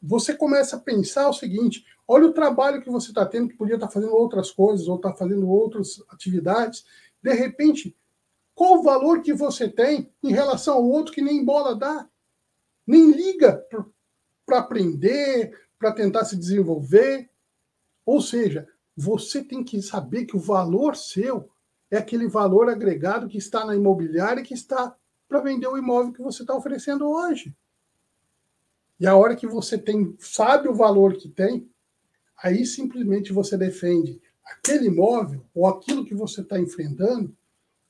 [0.01, 3.75] você começa a pensar o seguinte: olha o trabalho que você está tendo, que podia
[3.75, 6.83] estar tá fazendo outras coisas, ou está fazendo outras atividades.
[7.21, 7.95] De repente,
[8.55, 12.09] qual o valor que você tem em relação ao outro que nem bola dá?
[12.87, 13.63] Nem liga
[14.47, 17.29] para aprender, para tentar se desenvolver.
[18.03, 21.47] Ou seja, você tem que saber que o valor seu
[21.89, 24.95] é aquele valor agregado que está na imobiliária que está
[25.27, 27.55] para vender o imóvel que você está oferecendo hoje.
[28.99, 31.69] E a hora que você tem, sabe o valor que tem,
[32.41, 37.35] aí simplesmente você defende aquele imóvel ou aquilo que você está enfrentando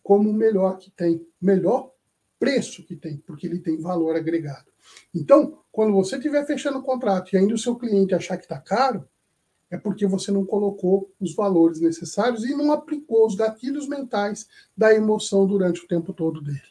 [0.04, 1.92] como o melhor que tem, melhor
[2.40, 4.66] preço que tem, porque ele tem valor agregado.
[5.14, 8.60] Então, quando você estiver fechando o contrato e ainda o seu cliente achar que está
[8.60, 9.08] caro,
[9.70, 14.94] é porque você não colocou os valores necessários e não aplicou os gatilhos mentais da
[14.94, 16.62] emoção durante o tempo todo dele.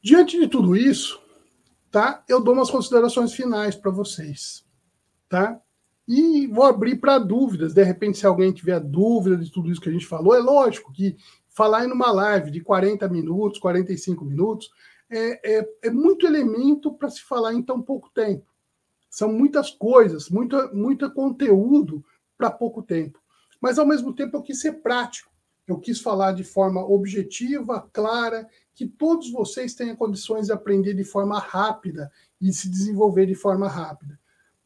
[0.00, 1.20] Diante de tudo isso,
[1.90, 2.22] tá?
[2.28, 4.64] Eu dou umas considerações finais para vocês,
[5.28, 5.60] tá?
[6.06, 7.74] E vou abrir para dúvidas.
[7.74, 10.92] De repente, se alguém tiver dúvida de tudo isso que a gente falou, é lógico
[10.92, 11.16] que
[11.48, 14.70] falar em uma live de 40 minutos, 45 minutos,
[15.10, 18.46] é, é, é muito elemento para se falar em tão pouco tempo.
[19.10, 22.04] São muitas coisas, muito, muito conteúdo
[22.36, 23.20] para pouco tempo.
[23.60, 25.32] Mas, ao mesmo tempo, eu quis ser prático.
[25.66, 31.04] Eu quis falar de forma objetiva, clara, que todos vocês tenham condições de aprender de
[31.04, 34.18] forma rápida e se desenvolver de forma rápida.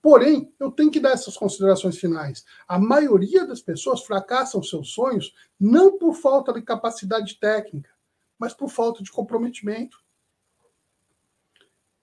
[0.02, 2.44] Porém, eu tenho que dar essas considerações finais.
[2.66, 7.90] A maioria das pessoas fracassam seus sonhos não por falta de capacidade técnica,
[8.36, 9.98] mas por falta de comprometimento.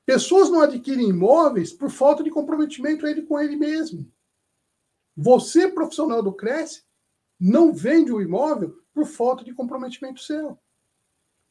[0.10, 4.12] Pessoas não adquirem imóveis por falta de comprometimento ele com ele mesmo.
[5.16, 6.82] Você, profissional do Cresce,
[7.40, 10.58] não vende o imóvel por falta de comprometimento seu.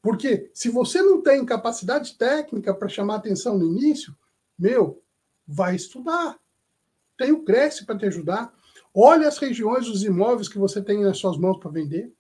[0.03, 4.13] Porque se você não tem capacidade técnica para chamar atenção no início,
[4.59, 5.01] meu,
[5.47, 6.37] vai estudar.
[7.17, 8.53] Tem o Cresce para te ajudar.
[8.93, 12.13] Olhe as regiões dos imóveis que você tem nas suas mãos para vender.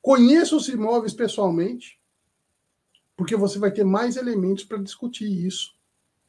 [0.00, 2.00] Conheça os imóveis pessoalmente,
[3.22, 5.76] porque você vai ter mais elementos para discutir isso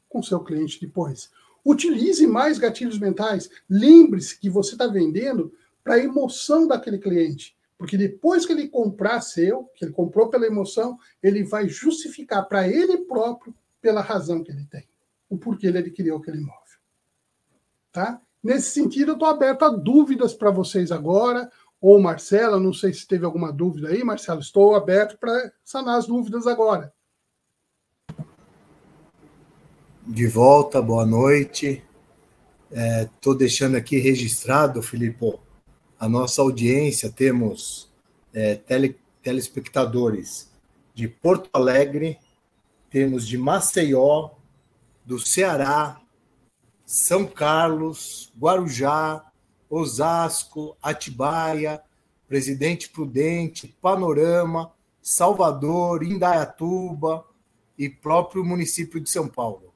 [0.07, 1.31] com seu cliente depois.
[1.65, 3.49] Utilize mais gatilhos mentais.
[3.67, 5.51] Lembre-se que você está vendendo
[5.83, 7.57] para a emoção daquele cliente.
[7.79, 12.67] Porque depois que ele comprar seu, que ele comprou pela emoção, ele vai justificar para
[12.67, 14.87] ele próprio pela razão que ele tem,
[15.27, 16.77] o porquê ele adquiriu aquele imóvel.
[17.91, 18.21] Tá?
[18.43, 21.51] Nesse sentido, eu estou aberto a dúvidas para vocês agora,
[21.83, 26.07] ou Marcela, não sei se teve alguma dúvida aí, Marcelo, estou aberto para sanar as
[26.07, 26.93] dúvidas agora.
[30.07, 31.83] De volta, boa noite.
[32.71, 35.37] Estou é, deixando aqui registrado, Filipe,
[35.99, 37.91] a nossa audiência, temos
[38.33, 40.49] é, tele, telespectadores
[40.93, 42.17] de Porto Alegre,
[42.89, 44.29] temos de Maceió,
[45.03, 45.99] do Ceará,
[46.85, 49.32] São Carlos, Guarujá,
[49.73, 51.81] Osasco, Atibaia,
[52.27, 57.25] Presidente Prudente, Panorama, Salvador, Indaiatuba
[57.77, 59.73] e próprio município de São Paulo.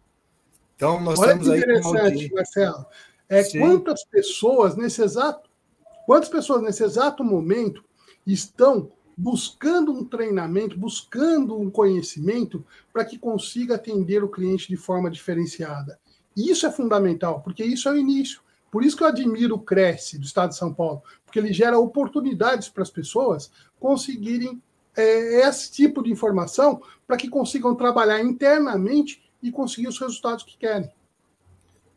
[0.76, 1.60] Então, nós Olha temos aí.
[1.60, 2.86] Interessante, Marcelo.
[3.30, 5.48] É, quantas pessoas nesse exato
[6.08, 7.84] Quantas pessoas nesse exato momento
[8.26, 15.12] estão buscando um treinamento, buscando um conhecimento para que consiga atender o cliente de forma
[15.12, 16.00] diferenciada?
[16.34, 18.40] Isso é fundamental, porque isso é o início.
[18.72, 21.80] Por isso que eu admiro o Cresce do Estado de São Paulo, porque ele gera
[21.80, 24.62] oportunidades para as pessoas conseguirem
[24.96, 30.58] é, esse tipo de informação para que consigam trabalhar internamente e conseguir os resultados que
[30.58, 30.92] querem.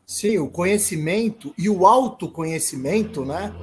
[0.05, 3.53] Sim, o conhecimento e o autoconhecimento, né?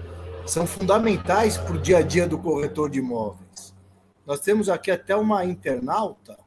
[0.49, 3.75] são fundamentais para o dia a dia do corretor de imóveis.
[4.27, 6.39] Nós temos aqui até uma internauta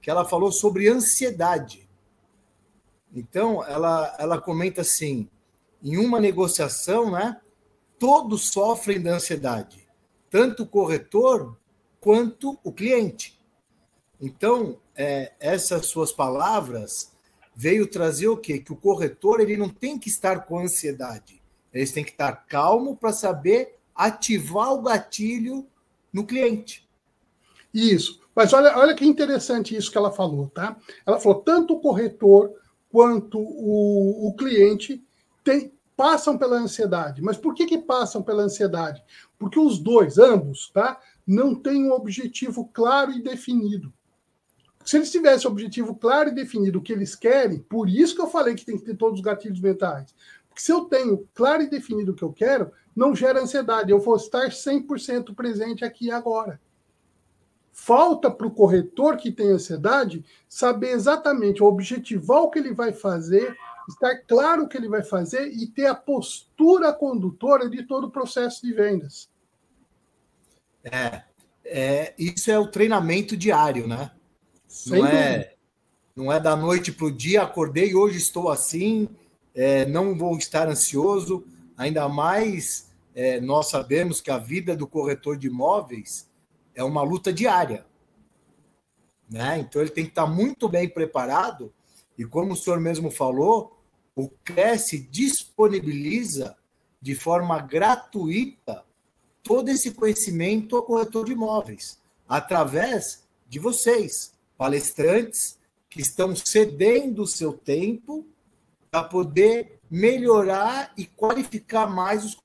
[0.00, 1.88] que ela falou sobre ansiedade.
[3.12, 5.28] Então, ela, ela comenta assim:
[5.84, 7.38] em uma negociação, né,
[7.98, 9.86] todos sofrem da ansiedade,
[10.30, 11.56] tanto o corretor
[12.00, 13.38] quanto o cliente.
[14.20, 17.12] Então, é, essas suas palavras
[17.54, 18.58] veio trazer o quê?
[18.58, 21.42] Que o corretor ele não tem que estar com ansiedade.
[21.72, 25.66] Eles têm que estar calmo para saber ativar o gatilho
[26.12, 26.88] no cliente.
[27.72, 28.20] Isso.
[28.34, 30.76] Mas olha, olha que interessante isso que ela falou, tá?
[31.06, 32.52] Ela falou tanto o corretor
[32.90, 35.04] quanto o, o cliente
[35.44, 37.22] tem, passam pela ansiedade.
[37.22, 39.04] Mas por que, que passam pela ansiedade?
[39.38, 43.92] Porque os dois, ambos, tá, não têm um objetivo claro e definido.
[44.84, 48.20] Se eles tivessem um objetivo claro e definido o que eles querem, por isso que
[48.20, 50.14] eu falei que tem que ter todos os gatilhos mentais.
[50.48, 53.90] Porque se eu tenho claro e definido o que eu quero, não gera ansiedade.
[53.90, 56.60] Eu vou estar 100% presente aqui e agora.
[57.72, 63.56] Falta para o corretor que tem ansiedade saber exatamente, objetivar o que ele vai fazer,
[63.92, 68.10] estar claro o que ele vai fazer e ter a postura condutora de todo o
[68.10, 69.28] processo de vendas.
[70.82, 71.22] É,
[71.64, 74.10] é isso é o treinamento diário, né?
[74.66, 75.54] Sem não é,
[76.16, 79.08] não é da noite para o dia, acordei hoje estou assim,
[79.54, 81.44] é, não vou estar ansioso,
[81.76, 86.28] ainda mais é, nós sabemos que a vida do corretor de imóveis
[86.74, 87.86] é uma luta diária.
[89.30, 89.60] Né?
[89.60, 91.72] Então ele tem que estar muito bem preparado,
[92.18, 93.73] e como o senhor mesmo falou,
[94.16, 96.56] o Cresce disponibiliza
[97.00, 98.84] de forma gratuita
[99.42, 105.58] todo esse conhecimento ao corretor de imóveis, através de vocês, palestrantes
[105.90, 108.26] que estão cedendo o seu tempo
[108.90, 112.36] para poder melhorar e qualificar mais os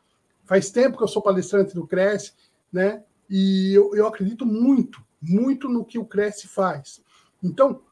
[0.44, 2.32] Faz tempo que eu sou palestrante do Cresce,
[2.72, 3.04] né?
[3.28, 7.02] E eu, eu acredito muito, muito no que o Cresce faz.
[7.42, 7.82] Então,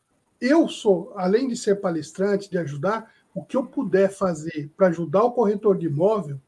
[0.40, 5.22] eu sou, além de ser palestrante, de ajudar, o que eu puder fazer para ajudar
[5.24, 6.40] o corretor de imóvel,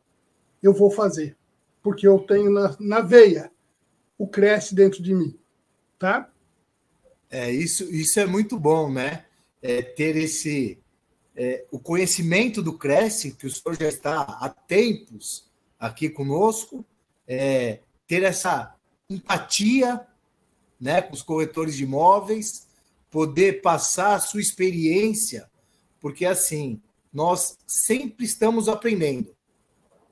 [0.63, 1.37] eu vou fazer.
[1.83, 3.51] Porque eu tenho na, na veia
[4.21, 5.35] o Cresce dentro de mim.
[5.99, 6.31] Tá?
[7.31, 9.25] É, isso, isso é muito bom, né?
[9.63, 10.79] É, ter esse
[11.35, 15.49] é, o conhecimento do Cresce, que o senhor já está há tempos
[15.79, 16.85] aqui conosco,
[17.27, 18.75] é, ter essa
[19.09, 20.07] empatia
[20.79, 22.67] né, com os corretores de imóveis,
[23.11, 25.51] poder passar a sua experiência,
[25.99, 26.79] porque assim,
[27.11, 29.35] nós sempre estamos aprendendo.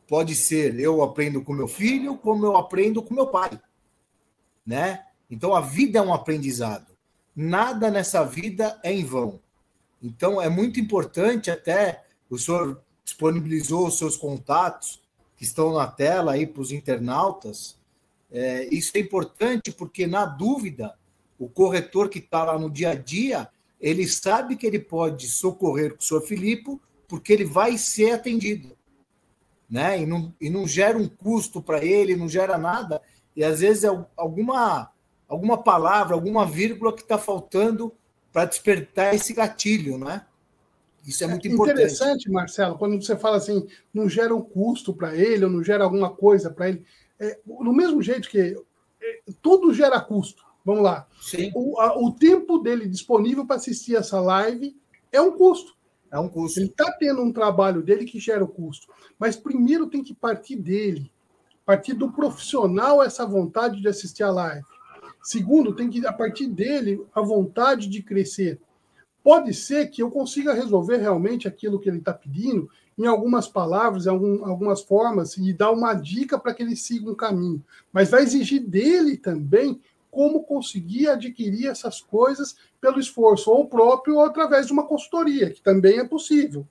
[0.07, 3.61] Pode ser eu aprendo com meu filho, como eu aprendo com meu pai,
[4.69, 5.05] né?
[5.29, 6.89] Então a vida é um aprendizado
[7.41, 9.39] nada nessa vida é em vão.
[10.03, 15.01] Então, é muito importante até, o senhor disponibilizou os seus contatos,
[15.37, 17.79] que estão na tela aí para os internautas.
[18.29, 20.99] É, isso é importante porque, na dúvida,
[21.39, 23.49] o corretor que está lá no dia a dia,
[23.81, 28.77] ele sabe que ele pode socorrer o senhor Filipe, porque ele vai ser atendido.
[29.71, 30.03] Né?
[30.03, 33.01] E, não, e não gera um custo para ele, não gera nada.
[33.39, 34.91] E às vezes é alguma
[35.29, 37.93] alguma palavra, alguma vírgula que está faltando
[38.33, 40.27] para despertar esse gatilho, né?
[41.07, 41.77] Isso é muito é importante.
[41.77, 43.65] Interessante, Marcelo, quando você fala assim,
[43.95, 46.85] não gera um custo para ele, ou não gera alguma coisa para ele.
[47.21, 48.41] É, do mesmo jeito que
[49.01, 50.45] é, tudo gera custo.
[50.65, 51.07] Vamos lá.
[51.55, 54.77] O, a, o tempo dele disponível para assistir essa live
[55.13, 55.77] é um custo.
[56.11, 56.59] É um custo.
[56.59, 58.89] Ele está tendo um trabalho dele que gera o custo.
[59.17, 61.09] Mas primeiro tem que partir dele,
[61.69, 64.65] partir do profissional essa vontade de assistir a live.
[65.23, 68.59] Segundo, tem que, a partir dele, a vontade de crescer.
[69.23, 74.07] Pode ser que eu consiga resolver realmente aquilo que ele está pedindo em algumas palavras,
[74.07, 77.63] em algum, algumas formas, e dar uma dica para que ele siga um caminho.
[77.93, 79.79] Mas vai exigir dele também
[80.11, 85.61] como conseguir adquirir essas coisas pelo esforço, ou próprio, ou através de uma consultoria, que
[85.61, 86.67] também é possível.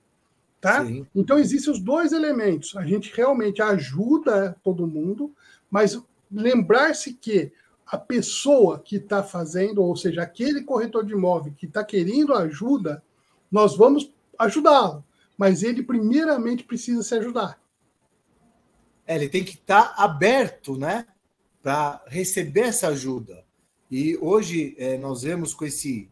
[0.60, 0.86] Tá?
[1.16, 2.76] Então, existem os dois elementos.
[2.76, 5.32] A gente realmente ajuda todo mundo,
[5.70, 6.02] mas
[6.32, 7.52] lembrar-se que
[7.86, 13.02] a pessoa que está fazendo, ou seja, aquele corretor de imóvel que está querendo ajuda,
[13.52, 15.06] nós vamos ajudá-lo.
[15.38, 17.62] Mas ele, primeiramente, precisa se ajudar.
[19.06, 21.06] É, ele tem que estar tá aberto né,
[21.62, 23.46] para receber essa ajuda.
[23.90, 26.10] E hoje é, nós vemos com esse,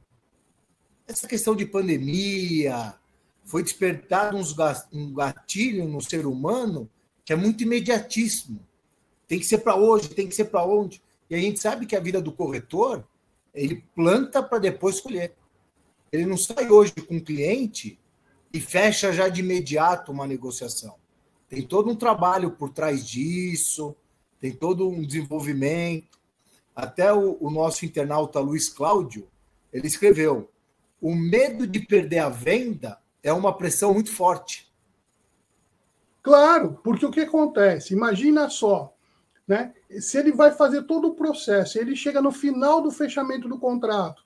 [1.06, 2.96] essa questão de pandemia,
[3.46, 4.38] foi despertado
[4.92, 6.90] um gatilho no ser humano
[7.24, 8.60] que é muito imediatíssimo.
[9.28, 11.02] Tem que ser para hoje, tem que ser para onde.
[11.30, 13.08] E a gente sabe que a vida do corretor,
[13.54, 15.36] ele planta para depois colher.
[16.12, 18.00] Ele não sai hoje com o cliente
[18.54, 20.96] e fecha já de imediato uma negociação.
[21.48, 23.96] Tem todo um trabalho por trás disso,
[24.40, 26.20] tem todo um desenvolvimento.
[26.76, 29.28] Até o, o nosso internauta Luiz Cláudio,
[29.72, 30.50] ele escreveu:
[31.02, 34.72] o medo de perder a venda é uma pressão muito forte.
[36.22, 37.92] Claro, porque o que acontece?
[37.92, 38.96] Imagina só,
[39.48, 39.74] né?
[40.00, 44.24] Se ele vai fazer todo o processo, ele chega no final do fechamento do contrato,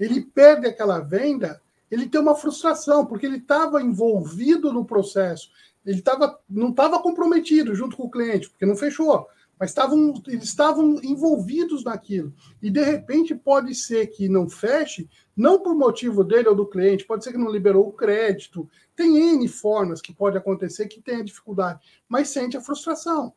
[0.00, 5.50] ele perde aquela venda, ele tem uma frustração, porque ele estava envolvido no processo,
[5.84, 9.28] ele tava, não estava comprometido junto com o cliente, porque não fechou,
[9.58, 12.32] mas tavam, eles estavam envolvidos naquilo.
[12.62, 17.04] E de repente pode ser que não feche, não por motivo dele ou do cliente,
[17.04, 18.68] pode ser que não liberou o crédito.
[18.94, 23.32] Tem N formas que pode acontecer que tenha dificuldade, mas sente a frustração.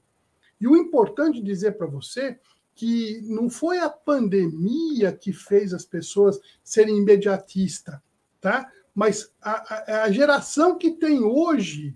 [0.60, 2.38] E o importante dizer para você
[2.76, 7.96] que não foi a pandemia que fez as pessoas serem imediatistas,
[8.40, 8.72] tá?
[8.94, 11.96] Mas a, a, a geração que tem hoje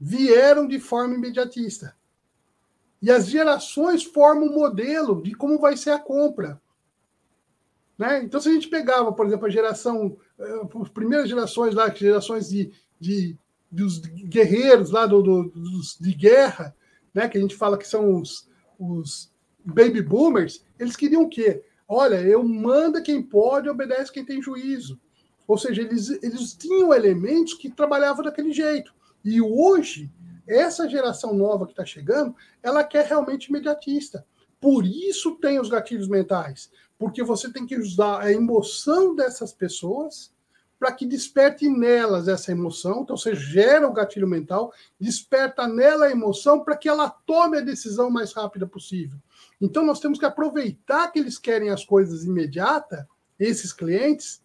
[0.00, 1.96] vieram de forma imediatista.
[3.04, 6.58] E as gerações formam um modelo de como vai ser a compra.
[7.98, 8.22] Né?
[8.24, 12.48] Então, se a gente pegava, por exemplo, a geração, eh, as primeiras gerações lá, gerações
[12.48, 13.36] de, de
[13.70, 16.74] dos guerreiros lá do, do, dos, de guerra,
[17.12, 18.48] né, que a gente fala que são os,
[18.78, 19.30] os
[19.62, 21.62] baby boomers, eles queriam o quê?
[21.86, 24.98] Olha, eu manda quem pode, obedece quem tem juízo.
[25.46, 28.94] Ou seja, eles, eles tinham elementos que trabalhavam daquele jeito.
[29.22, 30.10] E hoje,
[30.46, 34.26] essa geração nova que está chegando, ela quer realmente imediatista.
[34.60, 36.70] Por isso tem os gatilhos mentais.
[36.98, 40.32] Porque você tem que usar a emoção dessas pessoas
[40.78, 43.02] para que desperte nelas essa emoção.
[43.02, 47.62] Então, você gera o gatilho mental, desperta nela a emoção para que ela tome a
[47.62, 49.18] decisão mais rápida possível.
[49.60, 54.42] Então, nós temos que aproveitar que eles querem as coisas imediata, esses clientes,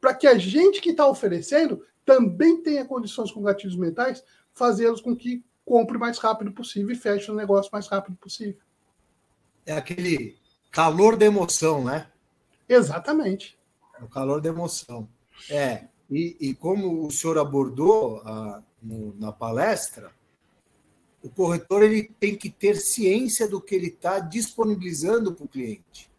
[0.00, 4.24] para que a gente que está oferecendo também tenha condições com gatilhos mentais,
[4.58, 8.60] fazê-los com que compre mais rápido possível e feche o negócio mais rápido possível.
[9.64, 10.36] É aquele
[10.70, 12.10] calor da emoção, né?
[12.68, 13.58] Exatamente.
[13.98, 15.08] É o calor da emoção.
[15.50, 20.10] É, e, e como o senhor abordou ah, no, na palestra,
[21.22, 26.10] o corretor ele tem que ter ciência do que ele está disponibilizando para o cliente.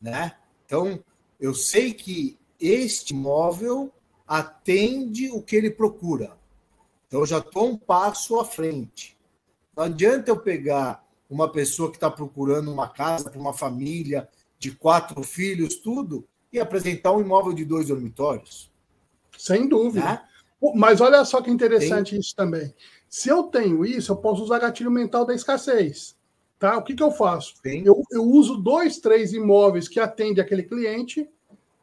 [0.00, 0.36] Né?
[0.66, 1.02] Então,
[1.40, 3.92] eu sei que este imóvel
[4.26, 6.36] atende o que ele procura.
[7.06, 9.16] Então, eu já estou um passo à frente.
[9.76, 14.28] Não adianta eu pegar uma pessoa que está procurando uma casa para uma família
[14.58, 18.72] de quatro filhos, tudo, e apresentar um imóvel de dois dormitórios.
[19.36, 20.04] Sem dúvida.
[20.04, 20.22] Né?
[20.74, 22.20] Mas olha só que interessante Tem...
[22.20, 22.72] isso também.
[23.08, 26.16] Se eu tenho isso, eu posso usar gatilho mental da escassez.
[26.58, 26.78] Tá?
[26.78, 27.54] O que, que eu faço?
[27.64, 31.28] Eu, eu, uso dois, três imóveis que atendem aquele cliente,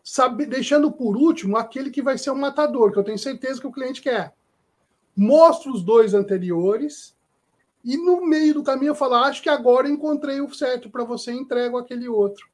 [0.04, 3.62] sabe, deixando por último aquele que vai ser o um matador, que eu tenho certeza
[3.62, 4.34] que o cliente quer.
[5.16, 7.16] Mostro os dois anteriores
[7.84, 11.04] e no meio do caminho eu falo: ah, acho que agora encontrei o certo para
[11.04, 12.50] você, entrego aquele outro.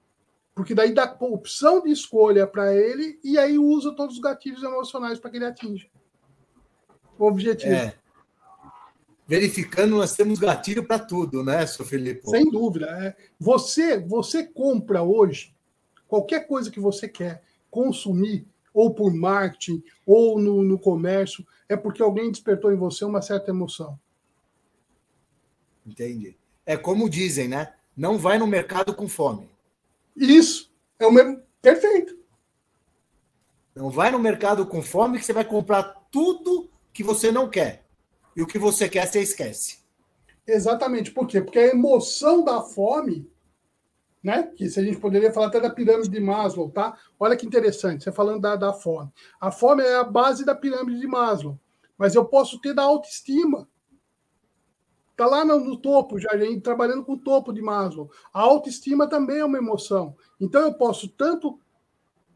[0.55, 5.20] Porque daí dá opção de escolha para ele e aí usa todos os gatilhos emocionais
[5.20, 5.88] para que ele atinja
[7.18, 7.74] o objetivo.
[7.74, 7.95] É.
[9.28, 12.28] Verificando, nós temos gatilho para tudo, né, seu Felipe?
[12.30, 12.86] Sem dúvida.
[12.86, 13.16] É.
[13.39, 15.53] Você, você compra hoje
[16.08, 22.01] qualquer coisa que você quer consumir, ou por marketing, ou no, no comércio, é porque
[22.01, 23.99] alguém despertou em você uma certa emoção.
[25.86, 26.38] Entendi.
[26.65, 27.74] É como dizem, né?
[27.95, 29.49] Não vai no mercado com fome.
[30.15, 30.72] Isso.
[30.99, 31.41] É o mesmo.
[31.61, 32.18] Perfeito.
[33.76, 37.86] Não vai no mercado com fome que você vai comprar tudo que você não quer.
[38.36, 39.80] E o que você quer, você esquece.
[40.45, 41.11] Exatamente.
[41.11, 41.41] Por quê?
[41.41, 43.30] Porque a emoção da fome,
[44.28, 44.43] né?
[44.43, 46.97] Que se a gente poderia falar até da pirâmide de Maslow, tá?
[47.17, 49.09] Olha que interessante, você falando da, da fome.
[49.39, 51.57] A fome é a base da pirâmide de Maslow.
[51.97, 53.69] Mas eu posso ter da autoestima.
[55.11, 58.11] Está lá no, no, topo, já trabalhando com o topo de Maslow.
[58.34, 60.13] A autoestima também é uma emoção.
[60.41, 61.57] Então eu posso tanto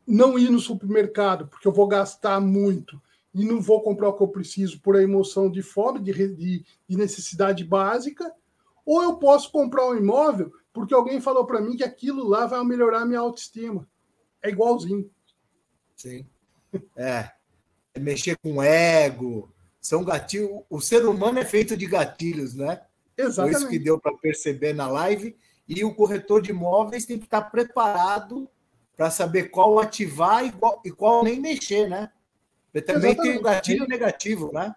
[0.07, 3.01] não ir no supermercado, porque eu vou gastar muito
[3.35, 6.65] e não vou comprar o que eu preciso por a emoção de fome, de, de,
[6.87, 8.33] de necessidade básica,
[8.85, 12.63] ou eu posso comprar um imóvel porque alguém falou para mim que aquilo lá vai
[12.63, 13.87] melhorar a minha autoestima.
[14.41, 15.09] É igualzinho.
[15.95, 16.25] Sim.
[16.95, 17.29] É.
[17.93, 20.63] é mexer com ego, são gatilhos.
[20.69, 22.81] O ser humano é feito de gatilhos, né?
[23.17, 23.53] Exatamente.
[23.53, 25.35] Foi isso que deu para perceber na live.
[25.67, 28.49] E o corretor de imóveis tem que estar preparado
[28.95, 32.11] para saber qual ativar e qual, e qual nem mexer, né?
[32.71, 33.33] Porque também Exatamente.
[33.33, 34.73] tem o gatilho negativo, né?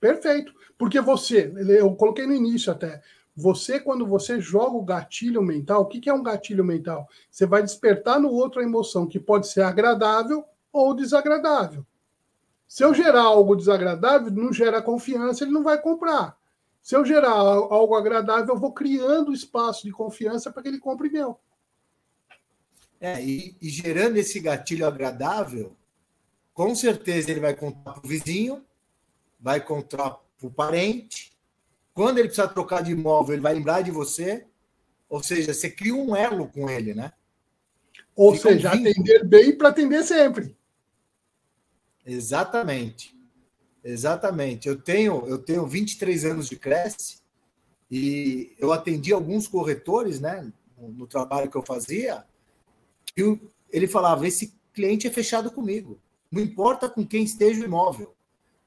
[0.00, 0.52] Perfeito.
[0.76, 3.02] Porque você, eu coloquei no início até,
[3.40, 7.08] você, quando você joga o gatilho mental, o que é um gatilho mental?
[7.30, 11.86] Você vai despertar no outro a emoção que pode ser agradável ou desagradável.
[12.66, 16.36] Se eu gerar algo desagradável, não gera confiança, ele não vai comprar.
[16.82, 21.08] Se eu gerar algo agradável, eu vou criando espaço de confiança para que ele compre
[21.08, 21.38] meu.
[23.00, 25.76] É, e, e, gerando esse gatilho agradável,
[26.52, 28.64] com certeza ele vai contar para o vizinho,
[29.38, 31.37] vai contar para o parente.
[31.98, 34.46] Quando ele precisar trocar de imóvel, ele vai lembrar de você.
[35.08, 37.12] Ou seja, você cria um elo com ele, né?
[38.14, 40.56] Ou Fica seja, um atender bem para atender sempre.
[42.06, 43.18] Exatamente.
[43.82, 44.68] Exatamente.
[44.68, 47.18] Eu tenho, eu tenho 23 anos de Cresce
[47.90, 52.24] e eu atendi alguns corretores, né, no trabalho que eu fazia,
[53.16, 53.40] e
[53.72, 55.98] ele falava: esse cliente é fechado comigo.
[56.30, 58.14] Não importa com quem esteja o imóvel.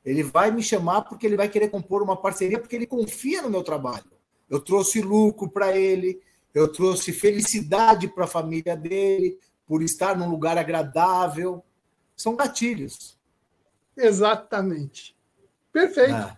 [0.04, 3.50] Ele vai me chamar porque ele vai querer compor uma parceria, porque ele confia no
[3.50, 4.12] meu trabalho.
[4.50, 6.22] Eu trouxe lucro para ele,
[6.54, 11.64] eu trouxe felicidade para a família dele, por estar num lugar agradável.
[12.16, 13.18] São gatilhos.
[13.96, 15.16] Exatamente.
[15.72, 16.14] Perfeito.
[16.14, 16.38] Ah.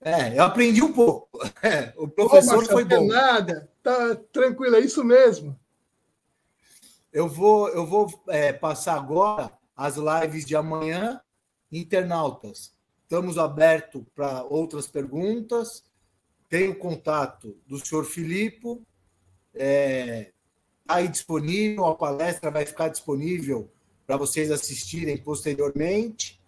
[0.00, 1.28] É, eu aprendi um pouco.
[1.62, 3.06] É, o professor Ô, Marcelo, foi bom.
[3.06, 5.58] Nada, tá tranquilo, é isso mesmo.
[7.12, 11.20] eu vou, eu vou é, passar agora as lives de amanhã.
[11.72, 15.84] Internautas, estamos abertos para outras perguntas.
[16.48, 18.80] Tem o contato do senhor Filipe.
[19.54, 20.32] É,
[20.86, 23.70] tá aí disponível, a palestra vai ficar disponível
[24.06, 26.40] para vocês assistirem posteriormente.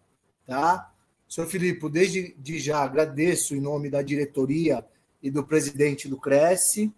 [0.45, 0.93] Tá?
[1.33, 4.85] Senhor Filipe, desde de já agradeço em nome da diretoria
[5.23, 6.93] e do presidente do Cresce.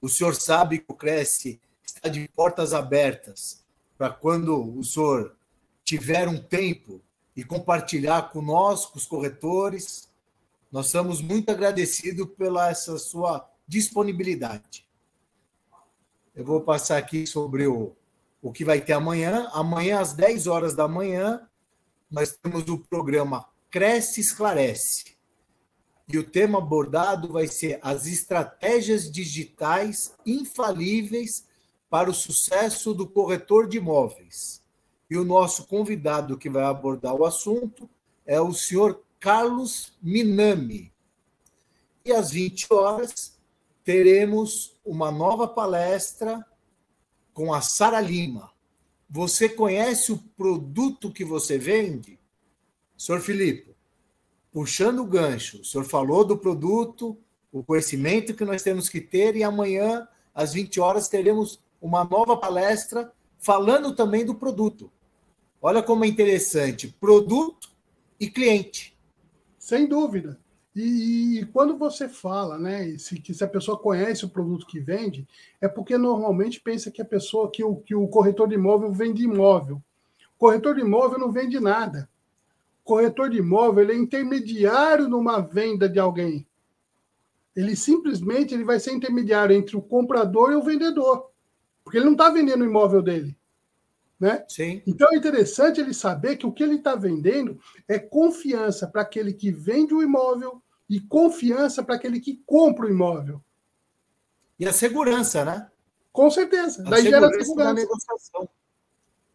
[0.00, 3.62] O senhor sabe que o Cresce está de portas abertas
[3.98, 5.36] para quando o senhor
[5.84, 7.02] tiver um tempo
[7.38, 10.08] e compartilhar com nós, com os corretores.
[10.72, 14.84] Nós estamos muito agradecidos pela essa sua disponibilidade.
[16.34, 17.94] Eu vou passar aqui sobre o,
[18.42, 19.48] o que vai ter amanhã.
[19.52, 21.48] Amanhã, às 10 horas da manhã,
[22.10, 25.16] nós temos o programa Cresce Esclarece.
[26.08, 31.46] E o tema abordado vai ser as estratégias digitais infalíveis
[31.88, 34.57] para o sucesso do corretor de imóveis.
[35.10, 37.88] E o nosso convidado que vai abordar o assunto
[38.26, 40.92] é o senhor Carlos Minami.
[42.04, 43.38] E às 20 horas
[43.84, 46.44] teremos uma nova palestra
[47.32, 48.50] com a Sara Lima.
[49.08, 52.18] Você conhece o produto que você vende?
[52.96, 53.74] Senhor Filipe,
[54.52, 57.16] puxando o gancho, o senhor falou do produto,
[57.50, 62.36] o conhecimento que nós temos que ter, e amanhã, às 20 horas, teremos uma nova
[62.36, 64.90] palestra falando também do produto.
[65.60, 67.70] Olha como é interessante: produto
[68.18, 68.96] e cliente.
[69.58, 70.38] Sem dúvida.
[70.74, 75.26] E, e, quando você fala, né, se, se a pessoa conhece o produto que vende,
[75.60, 79.24] é porque normalmente pensa que a pessoa, que o, que o corretor de imóvel vende
[79.24, 79.82] imóvel.
[80.36, 82.08] O corretor de imóvel não vende nada.
[82.82, 86.46] O corretor de imóvel ele é intermediário numa venda de alguém.
[87.56, 91.28] Ele simplesmente ele vai ser intermediário entre o comprador e o vendedor.
[91.82, 93.36] Porque ele não está vendendo o imóvel dele.
[94.18, 94.44] Né?
[94.48, 94.82] Sim.
[94.86, 99.32] Então é interessante ele saber que o que ele está vendendo é confiança para aquele
[99.32, 100.60] que vende o imóvel
[100.90, 103.40] e confiança para aquele que compra o imóvel.
[104.58, 105.70] E a segurança, né?
[106.12, 106.82] Com certeza.
[106.84, 107.74] A Daí segurança gera segurança.
[107.74, 108.48] negociação.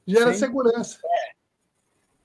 [0.05, 0.39] Gera Sim.
[0.39, 0.99] segurança.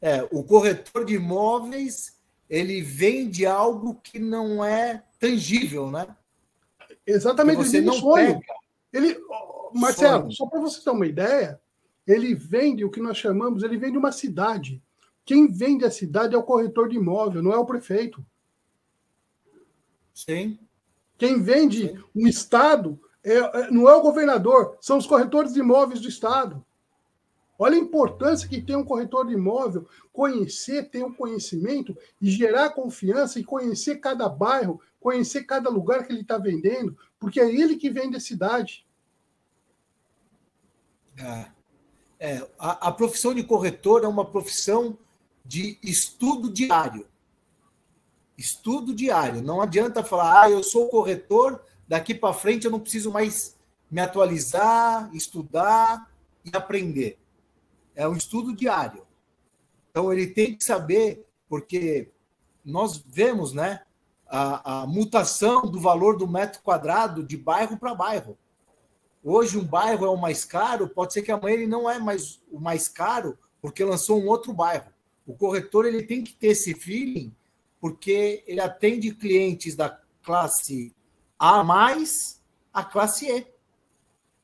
[0.01, 0.17] É.
[0.17, 0.29] é.
[0.33, 2.19] o corretor de imóveis
[2.51, 6.07] ele vende algo que não é tangível, né?
[7.07, 7.59] Exatamente.
[7.59, 8.41] Você não sonho.
[8.41, 8.55] Pega.
[8.93, 9.19] Ele,
[9.75, 11.61] Marcelo, só para você ter uma ideia,
[12.09, 14.83] ele vende o que nós chamamos, ele vende uma cidade.
[15.27, 18.25] Quem vende a cidade é o corretor de imóvel, não é o prefeito.
[20.15, 20.59] Sim.
[21.19, 22.03] Quem vende Sim.
[22.17, 26.65] um estado é, é, não é o governador, são os corretores de imóveis do estado.
[27.59, 32.71] Olha a importância que tem um corretor de imóvel conhecer, ter um conhecimento e gerar
[32.71, 37.77] confiança e conhecer cada bairro, conhecer cada lugar que ele está vendendo, porque é ele
[37.77, 38.87] que vende a cidade.
[41.19, 41.51] É,
[42.21, 44.99] é, a, a profissão de corretor é uma profissão
[45.45, 47.07] de estudo diário.
[48.37, 49.43] Estudo diário.
[49.43, 53.57] Não adianta falar, ah, eu sou corretor, daqui para frente eu não preciso mais
[53.91, 56.11] me atualizar, estudar
[56.45, 57.19] e aprender.
[57.95, 59.07] É um estudo diário.
[59.91, 62.11] Então ele tem que saber, porque
[62.65, 63.83] nós vemos né,
[64.29, 68.37] a, a mutação do valor do metro quadrado de bairro para bairro.
[69.31, 72.41] Hoje um bairro é o mais caro, pode ser que amanhã ele não é mais
[72.51, 74.91] o mais caro porque lançou um outro bairro.
[75.27, 77.31] O corretor ele tem que ter esse feeling
[77.79, 80.95] porque ele atende clientes da classe
[81.39, 83.47] A mais a classe E.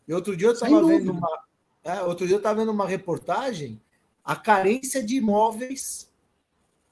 [0.07, 1.45] E outro dia eu estava vendo uma,
[1.83, 3.81] é, outro dia eu estava vendo uma reportagem
[4.23, 6.13] a carência de imóveis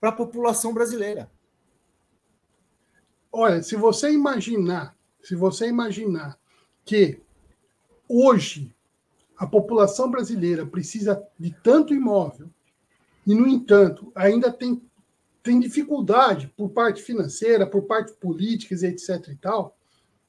[0.00, 1.30] para a população brasileira.
[3.30, 6.38] Olha, se você imaginar, se você imaginar
[6.86, 7.20] que
[8.12, 8.74] hoje
[9.36, 12.50] a população brasileira precisa de tanto imóvel
[13.26, 14.82] e, no entanto, ainda tem,
[15.42, 19.28] tem dificuldade por parte financeira, por parte políticas, etc.
[19.28, 19.76] e tal,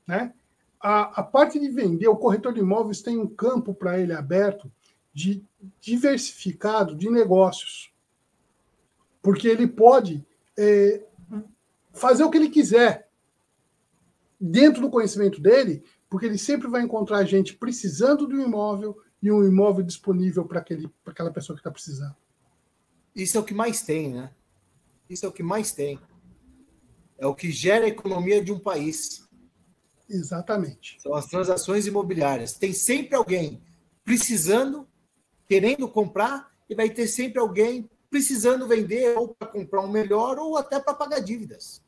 [0.08, 0.34] né?
[0.80, 4.72] A, a parte de vender, o corretor de imóveis tem um campo para ele aberto
[5.14, 5.44] de
[5.80, 7.94] diversificado de negócios.
[9.22, 10.26] Porque ele pode
[10.58, 11.02] é,
[11.94, 13.10] fazer o que ele quiser
[14.40, 19.32] dentro do conhecimento dele porque ele sempre vai encontrar gente precisando de um imóvel e
[19.32, 22.16] um imóvel disponível para aquela pessoa que está precisando.
[23.16, 24.32] Isso é o que mais tem, né?
[25.10, 26.00] Isso é o que mais tem.
[27.18, 29.28] É o que gera a economia de um país.
[30.08, 31.02] Exatamente.
[31.02, 32.54] São as transações imobiliárias.
[32.54, 33.60] Tem sempre alguém
[34.06, 34.88] precisando,
[35.48, 40.58] querendo comprar, e vai ter sempre alguém precisando vender ou para comprar um melhor ou
[40.58, 41.82] até para pagar dívidas.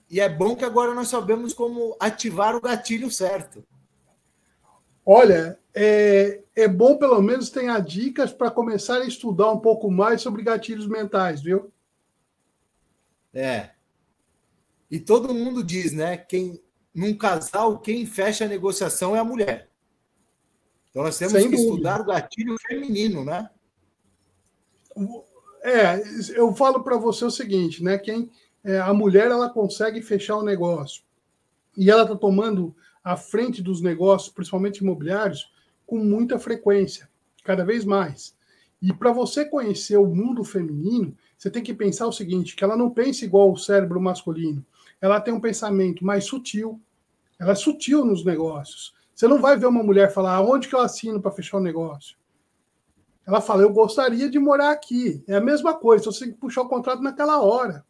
[0.08, 3.64] E é bom que agora nós sabemos como ativar o gatilho certo.
[5.04, 10.22] Olha, é, é bom pelo menos tenha dicas para começar a estudar um pouco mais
[10.22, 11.72] sobre gatilhos mentais, viu?
[13.32, 13.70] É.
[14.90, 16.16] E todo mundo diz, né?
[16.16, 16.60] Quem
[16.96, 19.70] num casal, quem fecha a negociação é a mulher.
[20.88, 21.68] Então nós temos Sem que dúvida.
[21.70, 23.50] estudar o gatilho feminino, né?
[25.62, 26.02] É,
[26.34, 27.98] eu falo para você o seguinte, né?
[27.98, 28.30] Quem
[28.64, 31.02] é, a mulher ela consegue fechar o negócio
[31.76, 35.52] e ela está tomando a frente dos negócios, principalmente imobiliários,
[35.86, 37.08] com muita frequência,
[37.44, 38.34] cada vez mais.
[38.82, 42.76] E para você conhecer o mundo feminino, você tem que pensar o seguinte: que ela
[42.76, 44.64] não pensa igual o cérebro masculino.
[45.00, 46.80] Ela tem um pensamento mais sutil.
[47.38, 48.94] Ela é sutil nos negócios.
[49.14, 52.16] Você não vai ver uma mulher falar onde que eu assino para fechar o negócio.
[53.26, 55.22] Ela fala, eu gostaria de morar aqui.
[55.26, 57.84] É a mesma coisa, você tem que puxar o contrato naquela hora.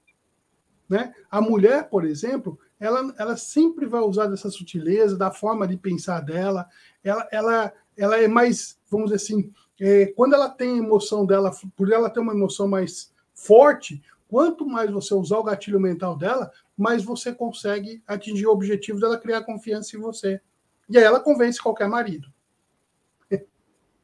[0.89, 1.13] Né?
[1.31, 6.21] A mulher, por exemplo, ela, ela sempre vai usar dessa sutileza, da forma de pensar
[6.21, 6.67] dela.
[7.05, 11.93] Ela, ela, ela é mais, vamos dizer assim, é, quando ela tem emoção dela, por
[11.93, 17.05] ela ter uma emoção mais forte, quanto mais você usar o gatilho mental dela, mais
[17.05, 20.41] você consegue atingir o objetivo dela criar confiança em você.
[20.89, 22.29] E aí ela convence qualquer marido.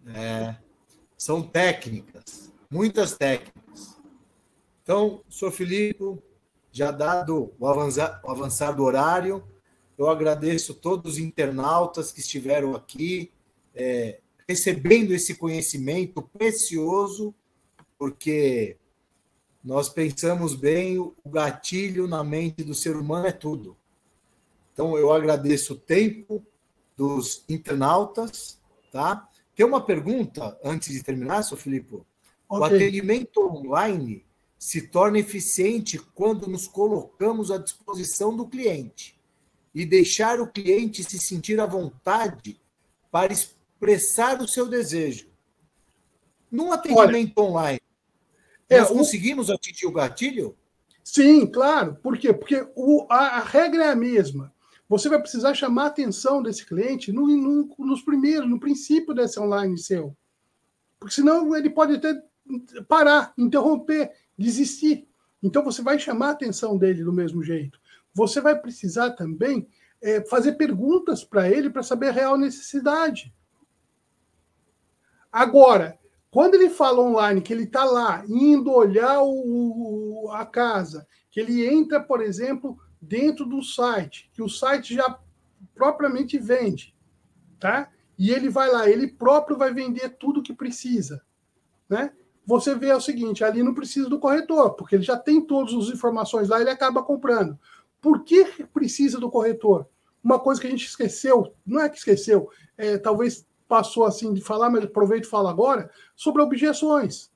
[0.04, 0.56] É,
[1.22, 3.96] são técnicas, muitas técnicas.
[4.82, 6.18] Então, senhor Filipe,
[6.72, 9.44] já dado o avançar, o avançar do horário,
[9.96, 13.30] eu agradeço todos os internautas que estiveram aqui,
[13.72, 14.18] é,
[14.48, 17.32] recebendo esse conhecimento precioso,
[17.96, 18.76] porque
[19.62, 23.76] nós pensamos bem, o gatilho na mente do ser humano é tudo.
[24.72, 26.44] Então, eu agradeço o tempo
[26.96, 28.60] dos internautas,
[28.90, 29.28] tá?
[29.54, 31.94] Tem uma pergunta antes de terminar, seu Filipe.
[31.94, 32.06] Okay.
[32.48, 34.24] O atendimento online
[34.58, 39.20] se torna eficiente quando nos colocamos à disposição do cliente
[39.74, 42.60] e deixar o cliente se sentir à vontade
[43.10, 45.28] para expressar o seu desejo.
[46.50, 47.80] Num atendimento Olha, online,
[48.68, 49.54] é, nós conseguimos o...
[49.54, 50.56] atingir o gatilho?
[51.02, 51.96] Sim, claro.
[51.96, 52.32] Por quê?
[52.32, 54.54] Porque o, a, a, regra é a mesma.
[54.92, 59.40] Você vai precisar chamar a atenção desse cliente no, no, nos primeiros, no princípio desse
[59.40, 60.14] online seu.
[61.00, 62.14] Porque senão ele pode até
[62.86, 65.08] parar, interromper desistir.
[65.42, 67.80] Então você vai chamar a atenção dele do mesmo jeito.
[68.12, 69.66] Você vai precisar também
[70.02, 73.34] é, fazer perguntas para ele para saber a real necessidade.
[75.32, 75.98] Agora,
[76.30, 81.66] quando ele fala online que ele está lá indo olhar o, a casa, que ele
[81.66, 85.18] entra, por exemplo, dentro do site, que o site já
[85.74, 86.96] propriamente vende,
[87.60, 87.90] tá?
[88.16, 91.22] E ele vai lá, ele próprio vai vender tudo que precisa,
[91.88, 92.12] né?
[92.46, 95.94] você vê o seguinte: ali não precisa do corretor, porque ele já tem todas as
[95.94, 97.58] informações lá, ele acaba comprando.
[98.00, 99.86] Por que precisa do corretor?
[100.22, 104.40] Uma coisa que a gente esqueceu, não é que esqueceu, é, talvez passou assim de
[104.40, 107.30] falar, mas aproveito e falo agora, sobre objeções.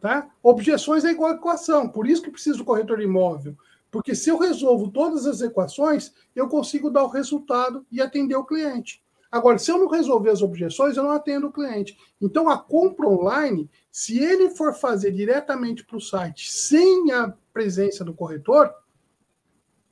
[0.00, 0.28] Tá?
[0.42, 3.56] Objeções é igual a equação, por isso que precisa do corretor de imóvel.
[3.90, 8.44] Porque se eu resolvo todas as equações, eu consigo dar o resultado e atender o
[8.44, 9.02] cliente.
[9.30, 11.98] Agora, se eu não resolver as objeções, eu não atendo o cliente.
[12.20, 18.04] Então, a compra online, se ele for fazer diretamente para o site sem a presença
[18.04, 18.72] do corretor,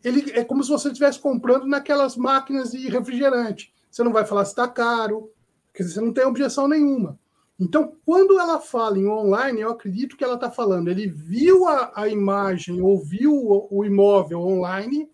[0.02, 3.74] ele é como se você estivesse comprando naquelas máquinas de refrigerante.
[3.90, 5.30] Você não vai falar se está caro,
[5.66, 7.18] porque você não tem objeção nenhuma.
[7.58, 10.88] Então, quando ela fala em online, eu acredito que ela está falando.
[10.88, 15.08] Ele viu a, a imagem, ouviu o, o imóvel online,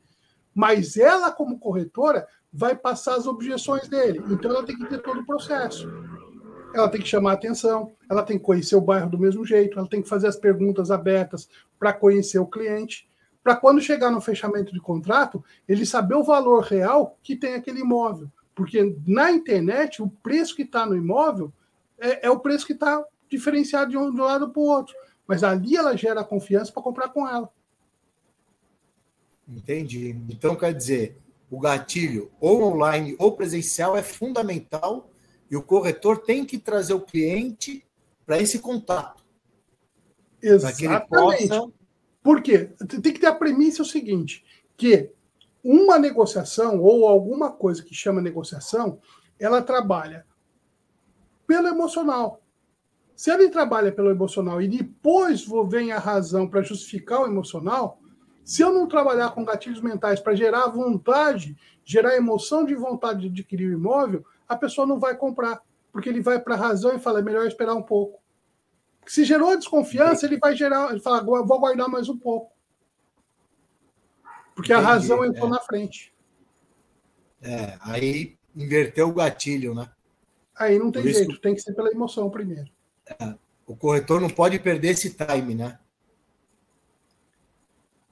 [0.53, 4.23] mas ela, como corretora, vai passar as objeções dele.
[4.29, 5.89] Então ela tem que ter todo o processo.
[6.75, 9.89] Ela tem que chamar atenção, ela tem que conhecer o bairro do mesmo jeito, ela
[9.89, 13.09] tem que fazer as perguntas abertas para conhecer o cliente,
[13.43, 17.81] para quando chegar no fechamento de contrato, ele saber o valor real que tem aquele
[17.81, 18.31] imóvel.
[18.55, 21.53] Porque na internet, o preço que está no imóvel
[22.03, 24.95] é, é, o preço que está diferenciado de um, de um lado para o outro.
[25.27, 27.49] Mas ali ela gera confiança para comprar com ela.
[29.49, 30.17] Entendi.
[30.29, 31.17] Então quer dizer,
[31.51, 35.11] o gatilho, ou online ou presencial, é fundamental
[35.51, 37.87] e o corretor tem que trazer o cliente
[38.27, 39.23] para esse contato.
[40.43, 41.09] Exatamente.
[41.09, 41.73] Possa...
[42.23, 42.71] Por quê?
[43.03, 44.45] Tem que ter a premissa o seguinte,
[44.77, 45.11] que
[45.63, 48.99] uma negociação ou alguma coisa que chama negociação,
[49.39, 50.27] ela trabalha
[51.47, 52.43] pelo emocional.
[53.15, 58.01] Se ele trabalha pelo emocional e depois vem a razão para justificar o emocional,
[58.45, 63.29] se eu não trabalhar com gatilhos mentais para gerar vontade, gerar emoção de vontade de
[63.29, 65.63] adquirir o imóvel, a pessoa não vai comprar,
[65.93, 68.21] porque ele vai para a razão e fala, é melhor esperar um pouco.
[69.07, 72.53] Se gerou desconfiança, ele vai gerar, ele fala, vou aguardar mais um pouco.
[74.55, 75.51] Porque Entendi, a razão entrou é.
[75.51, 76.13] na frente.
[77.41, 79.89] É, aí inverteu o gatilho, né?
[80.57, 82.71] Aí não tem jeito, tem que ser pela emoção primeiro.
[83.07, 83.35] É,
[83.67, 85.79] o corretor não pode perder esse time, né?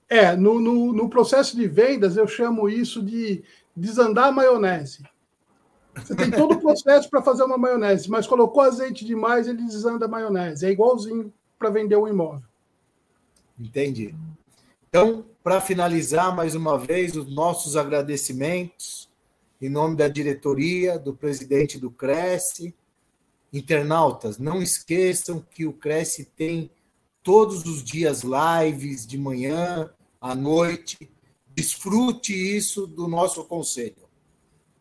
[0.09, 3.45] É, no, no, no, processo de vendas eu chamo isso de
[3.76, 5.05] desandar a maionese.
[5.95, 10.07] Você tem todo o processo para fazer uma maionese, mas colocou azeite demais, ele desanda
[10.07, 10.66] a maionese.
[10.66, 12.49] É igualzinho para vender um imóvel.
[13.59, 14.14] Entendi.
[14.88, 19.09] Então, para finalizar, mais uma vez, os nossos agradecimentos
[19.61, 22.74] em nome da diretoria, do presidente do Cresce.
[23.52, 26.70] Internautas, não esqueçam que o Cresce tem
[27.22, 29.90] todos os dias lives de manhã,
[30.20, 31.11] à noite.
[31.48, 34.08] Desfrute isso do nosso conselho.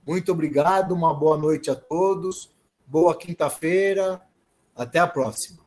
[0.06, 2.50] Muito obrigado, uma boa noite a todos.
[2.86, 4.22] Boa quinta-feira.
[4.76, 5.60] Até a próxima.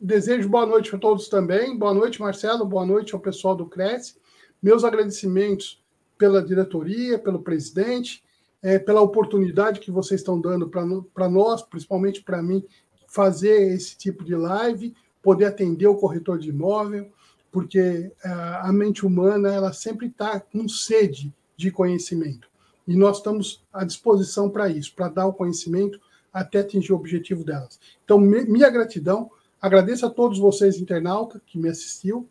[0.00, 1.76] Desejo boa noite a todos também.
[1.76, 2.64] Boa noite, Marcelo.
[2.64, 4.16] Boa noite ao pessoal do Cresce.
[4.62, 5.83] Meus agradecimentos
[6.16, 8.22] pela diretoria, pelo presidente,
[8.62, 12.64] é, pela oportunidade que vocês estão dando para nós, principalmente para mim,
[13.06, 17.10] fazer esse tipo de live, poder atender o corretor de imóvel,
[17.52, 22.48] porque a, é, a mente humana ela sempre está com sede de conhecimento.
[22.86, 26.00] E nós estamos à disposição para isso, para dar o conhecimento
[26.32, 27.78] até atingir o objetivo delas.
[28.04, 29.30] Então, minha gratidão,
[29.62, 32.28] agradeço a todos vocês, internauta, que me assistiu,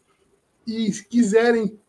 [0.67, 1.79] e se quiserem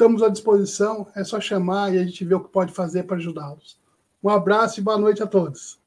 [0.00, 3.18] Estamos à disposição, é só chamar e a gente vê o que pode fazer para
[3.18, 3.78] ajudá-los.
[4.24, 5.78] Um abraço e boa noite a todos.